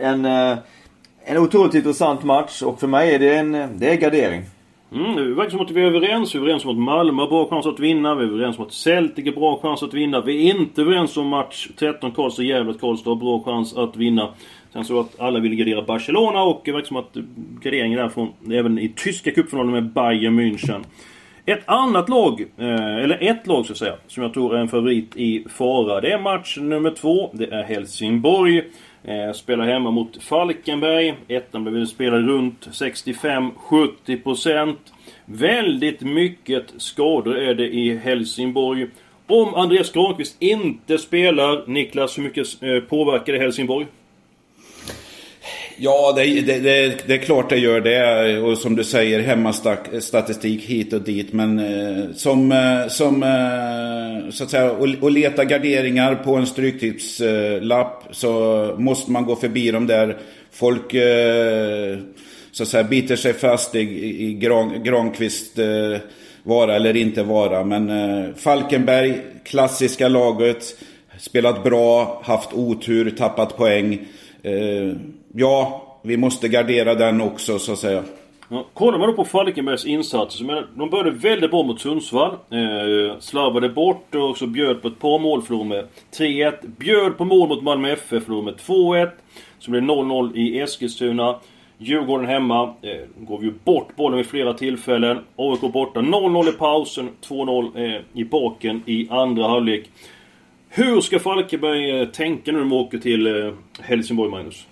en, 0.00 0.24
eh, 0.24 0.58
en 1.24 1.38
otroligt 1.38 1.74
intressant 1.74 2.24
match 2.24 2.62
och 2.62 2.80
för 2.80 2.86
mig 2.86 3.14
är 3.14 3.18
det 3.18 3.36
en, 3.36 3.78
det 3.78 3.92
är 3.92 3.96
gardering. 3.96 4.42
Mm, 4.94 5.16
det 5.16 5.34
verkar 5.34 5.50
som 5.50 5.60
att 5.60 5.70
vi 5.70 5.82
är 5.82 5.86
överens. 5.86 6.34
Vi 6.34 6.38
är 6.38 6.42
överens 6.42 6.64
om 6.64 6.70
att 6.70 6.76
Malmö 6.76 7.22
har 7.22 7.28
bra 7.28 7.48
chans 7.48 7.66
att 7.66 7.80
vinna. 7.80 8.14
Vi 8.14 8.24
är 8.24 8.28
överens 8.28 8.58
om 8.58 8.64
att 8.64 8.72
Celtic 8.72 9.24
har 9.24 9.32
bra 9.32 9.58
chans 9.62 9.82
att 9.82 9.94
vinna. 9.94 10.20
Vi 10.20 10.50
är 10.50 10.54
inte 10.54 10.82
överens 10.82 11.16
om 11.16 11.28
match 11.28 11.68
13 11.76 12.12
Karlstad-Gävle. 12.12 12.74
Karlstad 12.80 13.10
har 13.10 13.16
bra 13.16 13.42
chans 13.44 13.76
att 13.76 13.96
vinna. 13.96 14.28
Sen 14.72 14.84
så 14.84 15.00
att 15.00 15.20
alla 15.20 15.40
vill 15.40 15.54
gardera 15.54 15.82
Barcelona 15.82 16.42
och 16.42 16.62
det 16.64 16.72
verkar 16.72 16.86
som 16.86 16.96
att 16.96 17.14
garderingen 17.62 17.98
är 17.98 18.08
från 18.08 18.32
även 18.52 18.78
i 18.78 18.88
tyska 18.88 19.30
cupfinalen 19.30 19.72
med 19.72 19.92
Bayern 19.92 20.40
München. 20.40 20.84
Ett 21.46 21.68
annat 21.68 22.08
lag, 22.08 22.40
eh, 22.58 22.96
eller 22.96 23.22
ett 23.22 23.46
lag 23.46 23.66
så 23.66 23.72
att 23.72 23.78
säga, 23.78 23.94
som 24.06 24.22
jag 24.22 24.34
tror 24.34 24.56
är 24.56 24.60
en 24.60 24.68
favorit 24.68 25.16
i 25.16 25.44
fara. 25.48 26.00
Det 26.00 26.12
är 26.12 26.18
match 26.18 26.58
nummer 26.60 26.90
två. 26.90 27.30
Det 27.32 27.46
är 27.46 27.62
Helsingborg. 27.62 28.62
Eh, 29.04 29.32
spelar 29.32 29.64
hemma 29.64 29.90
mot 29.90 30.22
Falkenberg. 30.22 31.14
Ettan 31.28 31.64
behöver 31.64 31.84
spela 31.84 32.18
runt 32.18 32.68
65-70%. 32.72 34.76
Väldigt 35.24 36.00
mycket 36.00 36.64
skador 36.76 37.36
är 37.36 37.54
det 37.54 37.74
i 37.74 37.96
Helsingborg. 37.96 38.86
Om 39.26 39.54
Andreas 39.54 39.92
Granqvist 39.92 40.42
inte 40.42 40.98
spelar, 40.98 41.64
Niklas, 41.66 42.18
hur 42.18 42.22
mycket 42.22 42.62
eh, 42.62 42.80
påverkar 42.80 43.32
det 43.32 43.38
Helsingborg? 43.38 43.86
Ja, 45.76 46.12
det, 46.16 46.40
det, 46.40 46.58
det, 46.58 47.06
det 47.06 47.14
är 47.14 47.18
klart 47.18 47.50
det 47.50 47.56
gör 47.56 47.80
det. 47.80 48.38
Och 48.38 48.58
som 48.58 48.76
du 48.76 48.84
säger, 48.84 49.20
hemmastatistik 49.20 50.62
hit 50.62 50.92
och 50.92 51.00
dit. 51.00 51.32
Men 51.32 51.58
eh, 51.58 52.04
som, 52.14 52.52
eh, 52.52 52.88
som 52.88 53.22
eh, 53.22 54.30
så 54.30 54.44
att 54.44 54.50
säga, 54.50 54.72
och, 54.72 54.88
och 55.00 55.10
leta 55.10 55.44
garderingar 55.44 56.14
på 56.14 56.34
en 56.34 56.46
stryktipslapp 56.46 58.06
eh, 58.06 58.12
så 58.12 58.74
måste 58.78 59.10
man 59.10 59.24
gå 59.24 59.36
förbi 59.36 59.70
de 59.70 59.86
där 59.86 60.16
folk... 60.52 60.94
Eh, 60.94 61.98
så 62.52 62.62
att 62.62 62.68
säga 62.68 62.84
biter 62.84 63.16
sig 63.16 63.32
fast 63.32 63.74
i, 63.74 63.78
i, 63.78 64.24
i 64.28 64.34
Gran, 64.34 64.82
Granqvist 64.82 65.58
eh, 65.58 65.96
vara 66.42 66.76
eller 66.76 66.96
inte 66.96 67.22
vara. 67.22 67.64
Men 67.64 67.90
eh, 67.90 68.34
Falkenberg, 68.36 69.20
klassiska 69.44 70.08
laget, 70.08 70.76
spelat 71.18 71.64
bra, 71.64 72.22
haft 72.24 72.52
otur, 72.52 73.10
tappat 73.10 73.56
poäng. 73.56 73.98
Eh, 74.44 74.96
ja, 75.34 75.82
vi 76.02 76.16
måste 76.16 76.48
gardera 76.48 76.94
den 76.94 77.20
också 77.20 77.58
så 77.58 77.72
att 77.72 77.78
säga. 77.78 78.02
Ja, 78.48 78.66
kollar 78.74 78.98
man 78.98 79.08
då 79.08 79.14
på 79.14 79.24
Falkenbergs 79.24 79.84
insatser 79.84 80.38
så 80.38 80.44
menar, 80.44 80.66
de 80.74 80.90
började 80.90 81.10
väldigt 81.10 81.50
bra 81.50 81.62
mot 81.62 81.80
Sundsvall. 81.80 82.30
Eh, 82.30 83.18
slarvade 83.20 83.68
bort 83.68 84.14
och 84.14 84.30
också 84.30 84.46
bjöd 84.46 84.82
på 84.82 84.88
ett 84.88 84.98
par 84.98 85.18
mål, 85.18 85.42
förlorade 85.42 85.68
med 85.68 85.86
3-1. 86.18 86.52
Bjöd 86.62 87.18
på 87.18 87.24
mål 87.24 87.48
mot 87.48 87.62
Malmö 87.62 87.92
FF, 87.92 88.24
förlorade 88.24 88.44
med 88.44 88.56
2-1. 88.56 89.10
Så 89.58 89.70
blev 89.70 89.82
det 89.82 89.88
0-0 89.88 90.36
i 90.36 90.60
Eskilstuna. 90.60 91.36
Djurgården 91.78 92.26
hemma. 92.26 92.62
Eh, 92.82 93.26
gav 93.28 93.44
ju 93.44 93.52
bort 93.64 93.96
bollen 93.96 94.16
vid 94.16 94.26
flera 94.26 94.54
tillfällen. 94.54 95.18
AIK 95.36 95.60
borta. 95.60 96.00
0-0 96.00 96.48
i 96.48 96.52
pausen. 96.52 97.08
2-0 97.28 97.70
eh, 97.76 98.00
i 98.12 98.24
baken 98.24 98.82
i 98.86 99.08
andra 99.10 99.48
halvlek. 99.48 99.90
Hur 100.76 101.00
ska 101.00 101.18
Falkenberg 101.18 102.00
eh, 102.00 102.08
tänka 102.08 102.52
nu 102.52 102.58
när 102.58 102.64
de 102.64 102.72
åker 102.72 102.98
till 102.98 103.26
eh, 103.26 103.52
Helsingborg, 103.80 104.30
Magnus? 104.30 104.66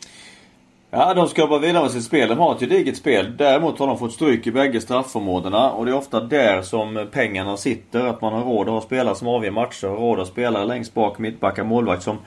Ja, 0.91 1.15
de 1.15 1.29
ska 1.29 1.47
bara 1.47 1.59
vidare 1.59 1.83
med 1.83 1.91
sitt 1.91 2.05
spel. 2.05 2.29
De 2.29 2.39
har 2.39 2.55
ett 2.55 2.61
gediget 2.61 2.97
spel. 2.97 3.37
Däremot 3.37 3.79
har 3.79 3.87
de 3.87 3.99
fått 3.99 4.13
stryk 4.13 4.47
i 4.47 4.53
bägge 4.53 4.81
straffområdena. 4.81 5.73
Och 5.73 5.85
det 5.85 5.91
är 5.91 5.97
ofta 5.97 6.21
där 6.21 6.63
som 6.63 7.09
pengarna 7.13 7.57
sitter. 7.57 8.07
Att 8.07 8.21
man 8.21 8.33
har 8.33 8.45
råd 8.45 8.69
att 8.69 8.75
ha 8.75 8.81
spelare 8.81 9.15
som 9.15 9.29
avgör 9.29 9.51
matcher. 9.51 9.87
Har 9.87 9.97
råd 9.97 10.21
att 10.21 10.29
spela 10.29 10.65
längst 10.65 10.95
bak, 10.95 11.19
mittbackar, 11.19 11.65
målvakt 11.65 12.03
som, 12.03 12.19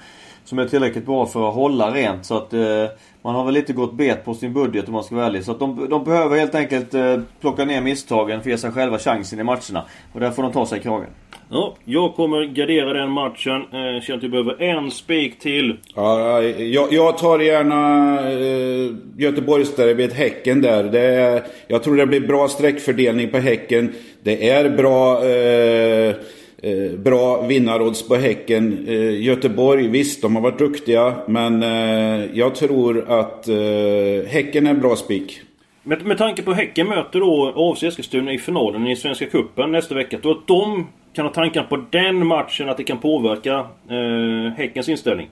som 0.45 0.59
är 0.59 0.65
tillräckligt 0.65 1.05
bra 1.05 1.25
för 1.25 1.49
att 1.49 1.55
hålla 1.55 1.91
rent. 1.91 2.25
Så 2.25 2.37
att 2.37 2.53
eh, 2.53 2.85
man 3.21 3.35
har 3.35 3.45
väl 3.45 3.53
lite 3.53 3.73
gått 3.73 3.93
bet 3.93 4.25
på 4.25 4.33
sin 4.33 4.53
budget 4.53 4.87
om 4.87 4.93
man 4.93 5.03
ska 5.03 5.15
vara 5.15 5.25
ärlig. 5.25 5.43
Så 5.43 5.51
att 5.51 5.59
de, 5.59 5.89
de 5.89 6.03
behöver 6.03 6.37
helt 6.37 6.55
enkelt 6.55 6.93
eh, 6.93 7.19
plocka 7.41 7.65
ner 7.65 7.81
misstagen 7.81 8.41
för 8.41 8.49
att 8.49 8.51
ge 8.51 8.57
sig 8.57 8.71
själva 8.71 8.99
chansen 8.99 9.39
i 9.39 9.43
matcherna. 9.43 9.83
Och 10.13 10.19
där 10.19 10.31
får 10.31 10.43
de 10.43 10.51
ta 10.51 10.65
sig 10.65 10.79
i 10.79 10.81
kragen. 10.81 11.09
Ja, 11.49 11.75
jag 11.85 12.15
kommer 12.15 12.45
gardera 12.45 12.93
den 12.93 13.11
matchen. 13.11 13.61
Eh, 13.61 14.01
känner 14.01 14.17
att 14.17 14.23
vi 14.23 14.29
behöver 14.29 14.61
en 14.61 14.91
spik 14.91 15.39
till. 15.39 15.77
Ja, 15.95 16.41
jag, 16.43 16.93
jag 16.93 17.17
tar 17.17 17.39
gärna 17.39 18.19
eh, 18.29 18.95
Göteborgsderbyt, 19.17 20.13
Häcken 20.13 20.61
där. 20.61 20.83
Det 20.83 21.01
är, 21.01 21.43
jag 21.67 21.83
tror 21.83 21.97
det 21.97 22.07
blir 22.07 22.27
bra 22.27 22.47
sträckfördelning 22.47 23.29
på 23.29 23.37
Häcken. 23.37 23.93
Det 24.23 24.49
är 24.49 24.69
bra, 24.69 25.25
eh, 25.25 26.15
eh, 26.65 26.99
bra 26.99 27.41
vinnarodds 27.41 28.07
på 28.07 28.15
Häcken. 28.15 28.85
Eh, 28.87 29.21
Göteborg, 29.23 29.87
visst 29.87 30.21
de 30.21 30.35
har 30.35 30.43
varit 30.43 30.59
duktiga. 30.59 31.15
Men 31.27 31.63
eh, 31.63 32.25
jag 32.33 32.55
tror 32.55 33.11
att 33.11 33.47
eh, 33.47 34.27
Häcken 34.27 34.67
är 34.67 34.71
en 34.71 34.81
bra 34.81 34.95
spik. 34.95 35.41
Med, 35.83 36.05
med 36.05 36.17
tanke 36.17 36.41
på 36.41 36.53
Häcken 36.53 36.87
möter 36.87 37.19
då 37.19 37.53
AFC 37.55 37.83
Eskilstuna 37.83 38.33
i 38.33 38.37
finalen 38.37 38.87
i 38.87 38.95
Svenska 38.95 39.25
Cupen 39.25 39.71
nästa 39.71 39.95
vecka. 39.95 40.17
Då 40.21 40.31
att 40.31 40.47
de 40.47 40.87
kan 41.13 41.25
ha 41.25 41.33
tankar 41.33 41.63
på 41.63 41.85
den 41.89 42.27
matchen, 42.27 42.69
att 42.69 42.77
det 42.77 42.83
kan 42.83 42.97
påverka 42.97 43.67
eh, 43.89 44.53
Häckens 44.57 44.89
inställning? 44.89 45.29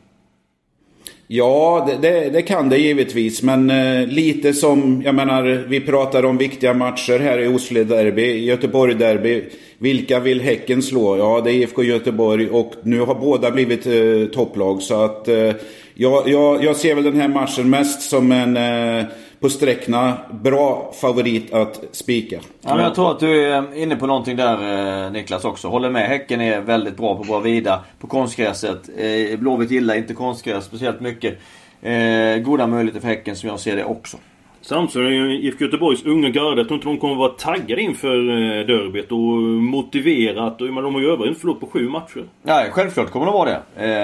Ja, 1.35 1.87
det, 1.87 2.09
det, 2.09 2.29
det, 2.29 2.41
kan 2.41 2.69
det 2.69 2.77
givetvis. 2.77 3.43
Men 3.43 3.69
eh, 3.69 4.07
lite 4.07 4.53
som, 4.53 5.01
jag 5.05 5.15
menar, 5.15 5.65
vi 5.67 5.79
pratar 5.79 6.25
om 6.25 6.37
viktiga 6.37 6.73
matcher 6.73 7.19
här 7.19 7.39
i 7.39 7.47
Oslo-derby, 7.47 8.45
Göteborg-derby. 8.45 9.43
Vilka 9.77 10.19
vill 10.19 10.41
Häcken 10.41 10.81
slå? 10.81 11.17
Ja, 11.17 11.41
det 11.41 11.51
är 11.51 11.53
IFK 11.53 11.83
Göteborg 11.83 12.49
och 12.49 12.73
nu 12.83 12.99
har 12.99 13.15
båda 13.15 13.51
blivit 13.51 13.85
eh, 13.85 14.25
topplag. 14.33 14.81
Så 14.81 15.03
att 15.03 15.27
eh, 15.27 15.51
jag, 15.93 16.29
jag, 16.29 16.63
jag 16.63 16.75
ser 16.75 16.95
väl 16.95 17.03
den 17.03 17.21
här 17.21 17.27
matchen 17.27 17.69
mest 17.69 18.01
som 18.01 18.31
en 18.31 18.57
eh, 18.57 19.05
på 19.43 19.49
sträckna 19.49 20.17
bra 20.31 20.93
favorit 21.01 21.53
att 21.53 21.83
spika. 21.91 22.39
Ja, 22.61 22.75
men 22.75 22.83
jag 22.83 22.95
tror 22.95 23.11
att 23.11 23.19
du 23.19 23.43
är 23.43 23.77
inne 23.77 23.95
på 23.95 24.07
någonting 24.07 24.35
där 24.35 25.05
eh, 25.05 25.11
Niklas 25.11 25.45
också. 25.45 25.67
Håller 25.67 25.89
med. 25.89 26.07
Häcken 26.07 26.41
är 26.41 26.61
väldigt 26.61 26.97
bra 26.97 27.17
på 27.17 27.23
Bravida. 27.23 27.83
På 27.99 28.07
konstgräset. 28.07 28.89
Eh, 28.97 29.39
Blåvitt 29.39 29.71
gillar 29.71 29.95
inte 29.95 30.13
konstgräs 30.13 30.65
speciellt 30.65 30.99
mycket. 30.99 31.39
Eh, 31.81 32.37
goda 32.37 32.67
möjligheter 32.67 33.01
för 33.01 33.07
Häcken 33.07 33.35
som 33.35 33.49
jag 33.49 33.59
ser 33.59 33.75
det 33.75 33.83
också. 33.83 34.17
Samtidigt 34.61 35.07
är 35.07 35.45
IFK 35.45 35.65
Göteborgs 35.65 36.05
unga 36.05 36.29
garde, 36.29 36.61
jag 36.61 36.67
tror 36.67 36.75
inte 36.75 36.87
de 36.87 36.97
kommer 36.97 37.15
vara 37.15 37.29
taggade 37.29 37.81
inför 37.81 38.17
derbyt 38.63 39.11
och 39.11 39.17
motiverat. 39.63 40.61
Och, 40.61 40.73
men 40.73 40.83
de 40.83 40.93
har 40.93 41.01
ju 41.01 41.11
över 41.11 41.27
en 41.27 41.35
förlust 41.35 41.59
på 41.59 41.67
sju 41.67 41.89
matcher. 41.89 42.23
Nej, 42.43 42.69
självklart 42.71 43.11
kommer 43.11 43.25
de 43.25 43.33
vara 43.33 43.49
det. 43.49 43.61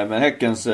Men 0.09 0.21
Häckens 0.21 0.67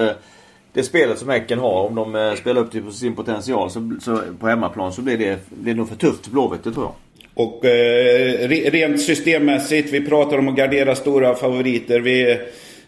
det 0.76 0.84
spelet 0.84 1.20
som 1.20 1.30
Häcken 1.30 1.60
har, 1.60 1.82
om 1.82 1.96
de 1.96 2.16
eh, 2.16 2.34
spelar 2.34 2.62
upp 2.62 2.72
till 2.72 2.92
sin 2.92 3.16
potential 3.16 3.72
så, 3.72 3.92
så, 4.02 4.20
på 4.40 4.48
hemmaplan 4.48 4.94
så 4.94 5.02
blir 5.02 5.18
det, 5.18 5.40
det 5.50 5.72
är 5.72 5.76
nog 5.76 5.90
för 5.90 5.96
tufft 5.96 6.26
för 6.26 6.32
Blåvitt, 6.32 6.64
det 6.64 6.72
tror 6.72 6.86
jag. 6.86 6.94
Och 7.34 7.66
eh, 7.66 8.50
rent 8.50 9.02
systemmässigt, 9.02 9.94
vi 9.94 10.06
pratar 10.06 10.38
om 10.38 10.48
att 10.48 10.56
gardera 10.56 10.96
stora 10.96 11.36
favoriter. 11.36 12.00
Vi, 12.00 12.40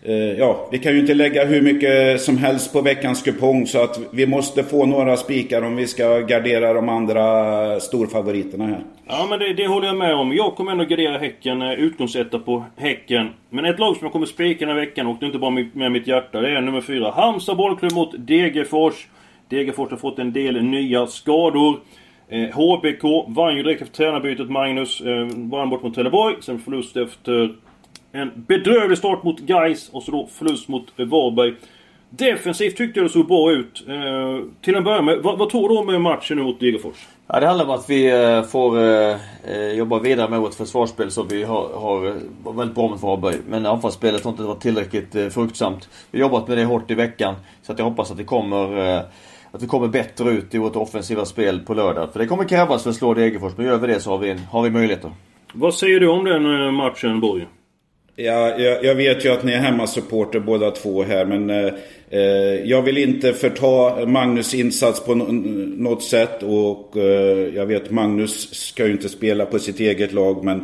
Eh, 0.04 0.16
ja, 0.16 0.68
vi 0.72 0.80
kan 0.80 0.94
ju 0.94 1.00
inte 1.00 1.14
lägga 1.14 1.46
hur 1.46 1.62
mycket 1.62 2.22
som 2.22 2.38
helst 2.38 2.74
på 2.74 2.82
veckans 2.82 3.22
kupong 3.22 3.68
så 3.68 3.84
att 3.84 4.00
vi 4.12 4.28
måste 4.28 4.64
få 4.64 4.86
några 4.86 5.18
spikar 5.18 5.62
om 5.62 5.76
vi 5.76 5.88
ska 5.88 6.20
gardera 6.20 6.74
de 6.74 6.90
andra 6.90 7.80
storfavoriterna 7.80 8.66
här. 8.66 8.84
Ja 9.08 9.28
men 9.30 9.40
det, 9.40 9.54
det 9.54 9.68
håller 9.68 9.88
jag 9.88 9.98
med 9.98 10.16
om. 10.16 10.34
Jag 10.34 10.56
kommer 10.56 10.72
ändå 10.72 10.84
gardera 10.84 11.18
Häcken, 11.18 11.62
eh, 11.62 11.72
utgångsetta 11.72 12.40
på 12.40 12.64
Häcken. 12.76 13.30
Men 13.50 13.66
ett 13.66 13.80
lag 13.80 13.96
som 13.96 14.06
jag 14.06 14.12
kommer 14.12 14.26
spika 14.26 14.66
den 14.66 14.76
här 14.76 14.86
veckan, 14.86 15.08
och 15.08 15.18
det 15.20 15.26
är 15.26 15.28
inte 15.28 15.40
bara 15.40 15.66
med 15.74 15.92
mitt 15.92 16.08
hjärta, 16.08 16.42
det 16.42 16.50
är 16.50 16.62
nummer 16.62 16.82
fyra. 16.82 17.12
Halmstad 17.12 17.58
bollklubb 17.58 17.94
mot 17.94 18.16
Degerfors. 18.18 19.08
Degerfors 19.50 19.90
har 19.90 19.98
fått 19.98 20.20
en 20.20 20.34
del 20.34 20.64
nya 20.64 21.08
skador. 21.08 21.80
Eh, 22.30 22.50
HBK 22.50 23.26
vann 23.28 23.58
ju 23.58 23.64
direkt 23.64 23.82
efter 23.82 23.96
tränarbytet 23.96 24.50
Magnus. 24.50 25.02
Eh, 25.02 25.28
vann 25.36 25.70
bort 25.70 25.84
mot 25.84 25.96
Trelleborg. 25.96 26.36
Sen 26.42 26.60
förlust 26.60 26.98
efter 26.98 27.56
en 28.12 28.32
bedrövlig 28.48 28.98
start 28.98 29.24
mot 29.24 29.50
Geis 29.50 29.90
och 29.90 30.04
så 30.04 30.12
då 30.12 30.28
förlust 30.34 30.68
mot 30.68 31.00
eh, 31.00 31.06
Varberg. 31.06 31.54
Defensivt 32.10 32.78
tyckte 32.78 33.00
jag 33.00 33.06
det 33.06 33.14
såg 33.14 33.28
bra 33.28 33.52
ut. 33.52 33.84
Eh, 33.88 34.46
till 34.62 34.76
en 34.76 34.84
början 34.84 35.06
med, 35.06 35.18
vad, 35.18 35.38
vad 35.38 35.50
tror 35.50 35.70
du 35.70 35.96
om 35.96 36.02
matchen 36.02 36.38
nu 36.38 36.44
mot 36.44 36.60
Degerfors? 36.60 37.08
Ja, 37.30 37.40
det 37.40 37.48
handlar 37.48 37.66
om 37.66 37.72
att 37.72 37.90
vi 37.90 38.12
eh, 38.12 38.44
får 38.44 38.80
eh, 38.80 39.16
eh, 39.48 39.72
jobba 39.72 40.00
vidare 40.00 40.30
med 40.30 40.40
vårt 40.40 40.54
försvarsspel 40.54 41.12
som 41.12 41.28
vi 41.28 41.44
har, 41.44 41.70
har 41.74 42.16
väldigt 42.56 42.76
bra 42.76 42.88
mot 42.88 43.02
Varberg. 43.02 43.36
Men 43.50 43.66
anfallsspelet 43.66 44.24
har 44.24 44.32
inte 44.32 44.44
varit 44.44 44.62
tillräckligt 44.62 45.34
fruktsamt. 45.34 45.90
Vi 46.12 46.20
har 46.22 46.30
jobbat 46.30 46.48
med 46.48 46.58
det 46.58 46.66
hårt 46.66 46.92
i 46.92 46.94
veckan. 46.94 47.36
Så 47.62 47.72
att 47.72 47.80
jag 47.80 47.86
hoppas 47.86 48.12
att 48.12 48.18
det 48.18 48.24
kommer 48.24 48.98
att 49.52 49.64
vi 49.64 49.68
kommer 49.68 49.88
bättre 49.88 50.30
ut 50.30 50.56
i 50.56 50.58
vårt 50.58 50.76
offensiva 50.76 51.26
spel 51.26 51.60
på 51.60 51.74
lördag. 51.74 52.10
För 52.12 52.20
det 52.20 52.26
kommer 52.26 52.44
krävas 52.44 52.84
för 52.84 52.90
att 52.90 52.96
slå 52.96 53.14
Degerfors. 53.14 53.54
Men 53.56 53.66
gör 53.66 53.78
vi 53.78 53.88
det 53.88 54.00
så 54.00 54.10
har 54.10 54.18
vi, 54.18 54.36
har 54.52 54.62
vi 54.62 54.70
möjligheter. 54.70 55.12
Vad 55.54 55.74
säger 55.74 56.00
du 56.00 56.08
om 56.08 56.26
den 56.26 56.74
matchen 56.74 57.20
Borg? 57.20 57.48
Ja, 58.20 58.60
jag, 58.60 58.84
jag, 58.84 58.96
vet 58.96 59.26
ju 59.26 59.30
att 59.30 59.44
ni 59.44 59.52
är 59.52 59.60
hemmasupporter 59.60 60.40
båda 60.40 60.72
två 60.72 61.04
här 61.04 61.26
men 61.26 61.50
eh, 61.50 61.74
eh 62.10 62.22
jag 62.66 62.82
vill 62.82 62.98
inte 62.98 63.34
förta 63.34 64.06
Magnus 64.06 64.54
insats 64.54 65.06
på 65.06 65.16
något 65.16 66.04
sätt 66.04 66.44
och 66.44 66.98
eh, 66.98 67.56
jag 67.56 67.66
vet 67.66 67.92
Magnus 67.92 68.54
ska 68.54 68.86
ju 68.86 68.92
inte 68.92 69.10
spela 69.10 69.46
på 69.46 69.60
sitt 69.60 69.80
eget 69.80 70.14
lag 70.14 70.44
men 70.44 70.58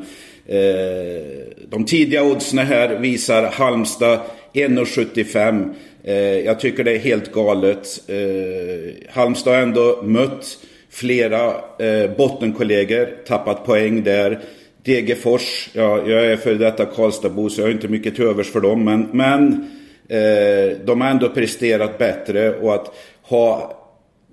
eh, 0.45 1.23
de 1.69 1.85
tidiga 1.85 2.23
oddsen 2.23 2.59
här 2.59 2.99
visar 2.99 3.43
Halmstad 3.43 4.19
1,75. 4.53 5.73
Eh, 6.03 6.15
jag 6.15 6.59
tycker 6.59 6.83
det 6.83 6.91
är 6.91 6.99
helt 6.99 7.31
galet. 7.31 7.87
Eh, 8.07 8.93
Halmstad 9.09 9.53
har 9.53 9.61
ändå 9.61 10.01
mött 10.03 10.57
flera 10.89 11.47
eh, 11.79 12.15
bottenkollegor, 12.17 13.25
tappat 13.27 13.65
poäng 13.65 14.03
där. 14.03 14.39
Degerfors, 14.83 15.69
ja, 15.73 16.07
jag 16.07 16.25
är 16.25 16.37
för 16.37 16.55
detta 16.55 16.85
Karlstadbo 16.85 17.49
så 17.49 17.61
jag 17.61 17.65
har 17.65 17.71
inte 17.71 17.87
mycket 17.87 18.15
till 18.15 18.25
övers 18.25 18.51
för 18.51 18.61
dem. 18.61 18.83
Men, 18.83 19.09
men 19.11 19.67
eh, 20.07 20.77
de 20.85 21.01
har 21.01 21.09
ändå 21.09 21.29
presterat 21.29 21.97
bättre 21.97 22.55
och 22.55 22.75
att 22.75 22.95
ha, 23.21 23.77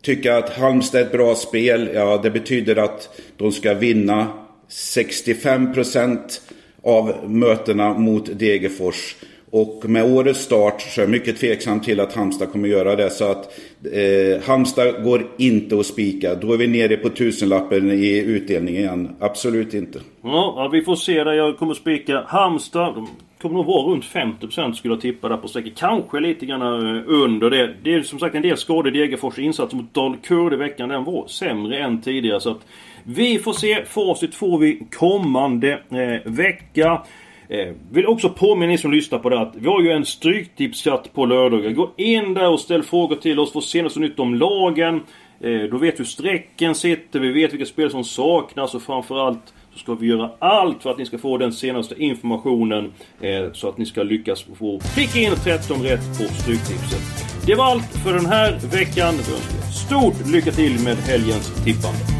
tycka 0.02 0.36
att 0.36 0.50
Halmstad 0.50 1.00
är 1.00 1.04
ett 1.04 1.12
bra 1.12 1.34
spel, 1.34 1.90
ja 1.94 2.20
det 2.22 2.30
betyder 2.30 2.76
att 2.76 3.20
de 3.36 3.52
ska 3.52 3.74
vinna 3.74 4.26
65% 4.70 6.40
av 6.82 7.30
mötena 7.30 7.94
mot 7.98 8.38
Degerfors. 8.38 9.16
Och 9.52 9.82
med 9.88 10.04
årets 10.04 10.40
start 10.40 10.80
så 10.82 11.00
är 11.00 11.02
jag 11.02 11.10
mycket 11.10 11.40
tveksam 11.40 11.80
till 11.80 12.00
att 12.00 12.14
Halmstad 12.14 12.52
kommer 12.52 12.68
göra 12.68 12.96
det. 12.96 13.10
Så 13.10 13.30
att 13.30 13.58
eh, 13.92 14.42
Halmstad 14.46 15.04
går 15.04 15.26
inte 15.38 15.78
att 15.78 15.86
spika. 15.86 16.34
Då 16.34 16.52
är 16.52 16.56
vi 16.56 16.66
nere 16.66 16.96
på 16.96 17.08
tusenlappen 17.08 17.90
i 17.90 18.18
utdelning 18.18 18.76
igen. 18.76 19.16
Absolut 19.20 19.74
inte. 19.74 20.00
Ja, 20.22 20.68
vi 20.72 20.82
får 20.82 20.96
se 20.96 21.24
där. 21.24 21.32
Jag 21.32 21.58
kommer 21.58 21.74
spika 21.74 22.24
Halmstad. 22.26 22.94
De 22.94 23.08
kommer 23.42 23.54
nog 23.54 23.66
vara 23.66 23.92
runt 23.92 24.04
50% 24.04 24.72
skulle 24.72 24.94
jag 24.94 25.00
tippa 25.00 25.28
där 25.28 25.36
på 25.36 25.48
strecket. 25.48 25.76
Kanske 25.76 26.20
lite 26.20 26.46
grann 26.46 26.62
eh, 26.96 27.02
under 27.06 27.50
det. 27.50 27.74
Det 27.82 27.94
är 27.94 28.02
som 28.02 28.18
sagt 28.18 28.34
en 28.34 28.42
del 28.42 28.56
skador. 28.56 28.90
Degerfors 28.90 29.38
insats 29.38 29.74
mot 29.74 29.94
Dalkurd 29.94 30.52
i 30.52 30.56
veckan. 30.56 30.88
Den 30.88 31.04
var 31.04 31.26
sämre 31.26 31.78
än 31.78 32.00
tidigare. 32.02 32.40
Så 32.40 32.50
att 32.50 32.66
vi 33.04 33.38
får 33.38 33.52
se. 33.52 33.84
Facit 33.84 34.34
får 34.34 34.58
vi 34.58 34.86
kommande 34.98 35.72
eh, 35.72 36.32
vecka. 36.32 37.02
Eh, 37.50 37.74
vill 37.90 38.06
också 38.06 38.28
påminna 38.28 38.72
er 38.72 38.76
som 38.76 38.92
lyssnar 38.92 39.18
på 39.18 39.28
det 39.28 39.40
att 39.40 39.54
vi 39.56 39.68
har 39.68 39.82
ju 39.82 39.90
en 39.90 40.04
Stryktipschatt 40.04 41.12
på 41.12 41.26
lördagar. 41.26 41.70
Gå 41.70 41.90
in 41.96 42.34
där 42.34 42.48
och 42.48 42.60
ställ 42.60 42.82
frågor 42.82 43.16
till 43.16 43.38
oss. 43.38 43.52
Få 43.52 43.60
senaste 43.60 44.00
nytt 44.00 44.18
om 44.18 44.34
lagen. 44.34 45.00
Eh, 45.40 45.62
då 45.70 45.78
vet 45.78 45.94
vi 45.94 45.98
hur 45.98 46.04
strecken 46.04 46.74
sitter, 46.74 47.20
vi 47.20 47.32
vet 47.32 47.52
vilka 47.52 47.66
spel 47.66 47.90
som 47.90 48.04
saknas 48.04 48.74
och 48.74 48.82
framförallt 48.82 49.54
så 49.72 49.78
ska 49.78 49.94
vi 49.94 50.06
göra 50.06 50.30
allt 50.38 50.82
för 50.82 50.90
att 50.90 50.98
ni 50.98 51.06
ska 51.06 51.18
få 51.18 51.38
den 51.38 51.52
senaste 51.52 52.02
informationen 52.02 52.92
eh, 53.20 53.52
så 53.52 53.68
att 53.68 53.78
ni 53.78 53.86
ska 53.86 54.02
lyckas 54.02 54.42
få 54.42 54.80
pricka 54.94 55.18
in 55.18 55.32
13 55.44 55.82
rätt 55.82 56.18
på 56.18 56.34
Stryktipset. 56.34 57.00
Det 57.46 57.54
var 57.54 57.64
allt 57.64 57.98
för 58.04 58.12
den 58.12 58.26
här 58.26 58.52
veckan. 58.52 59.14
Vi 59.14 59.34
önskar 59.34 59.70
stort 59.86 60.32
lycka 60.32 60.50
till 60.50 60.84
med 60.84 60.96
helgens 60.96 61.64
tippande. 61.64 62.19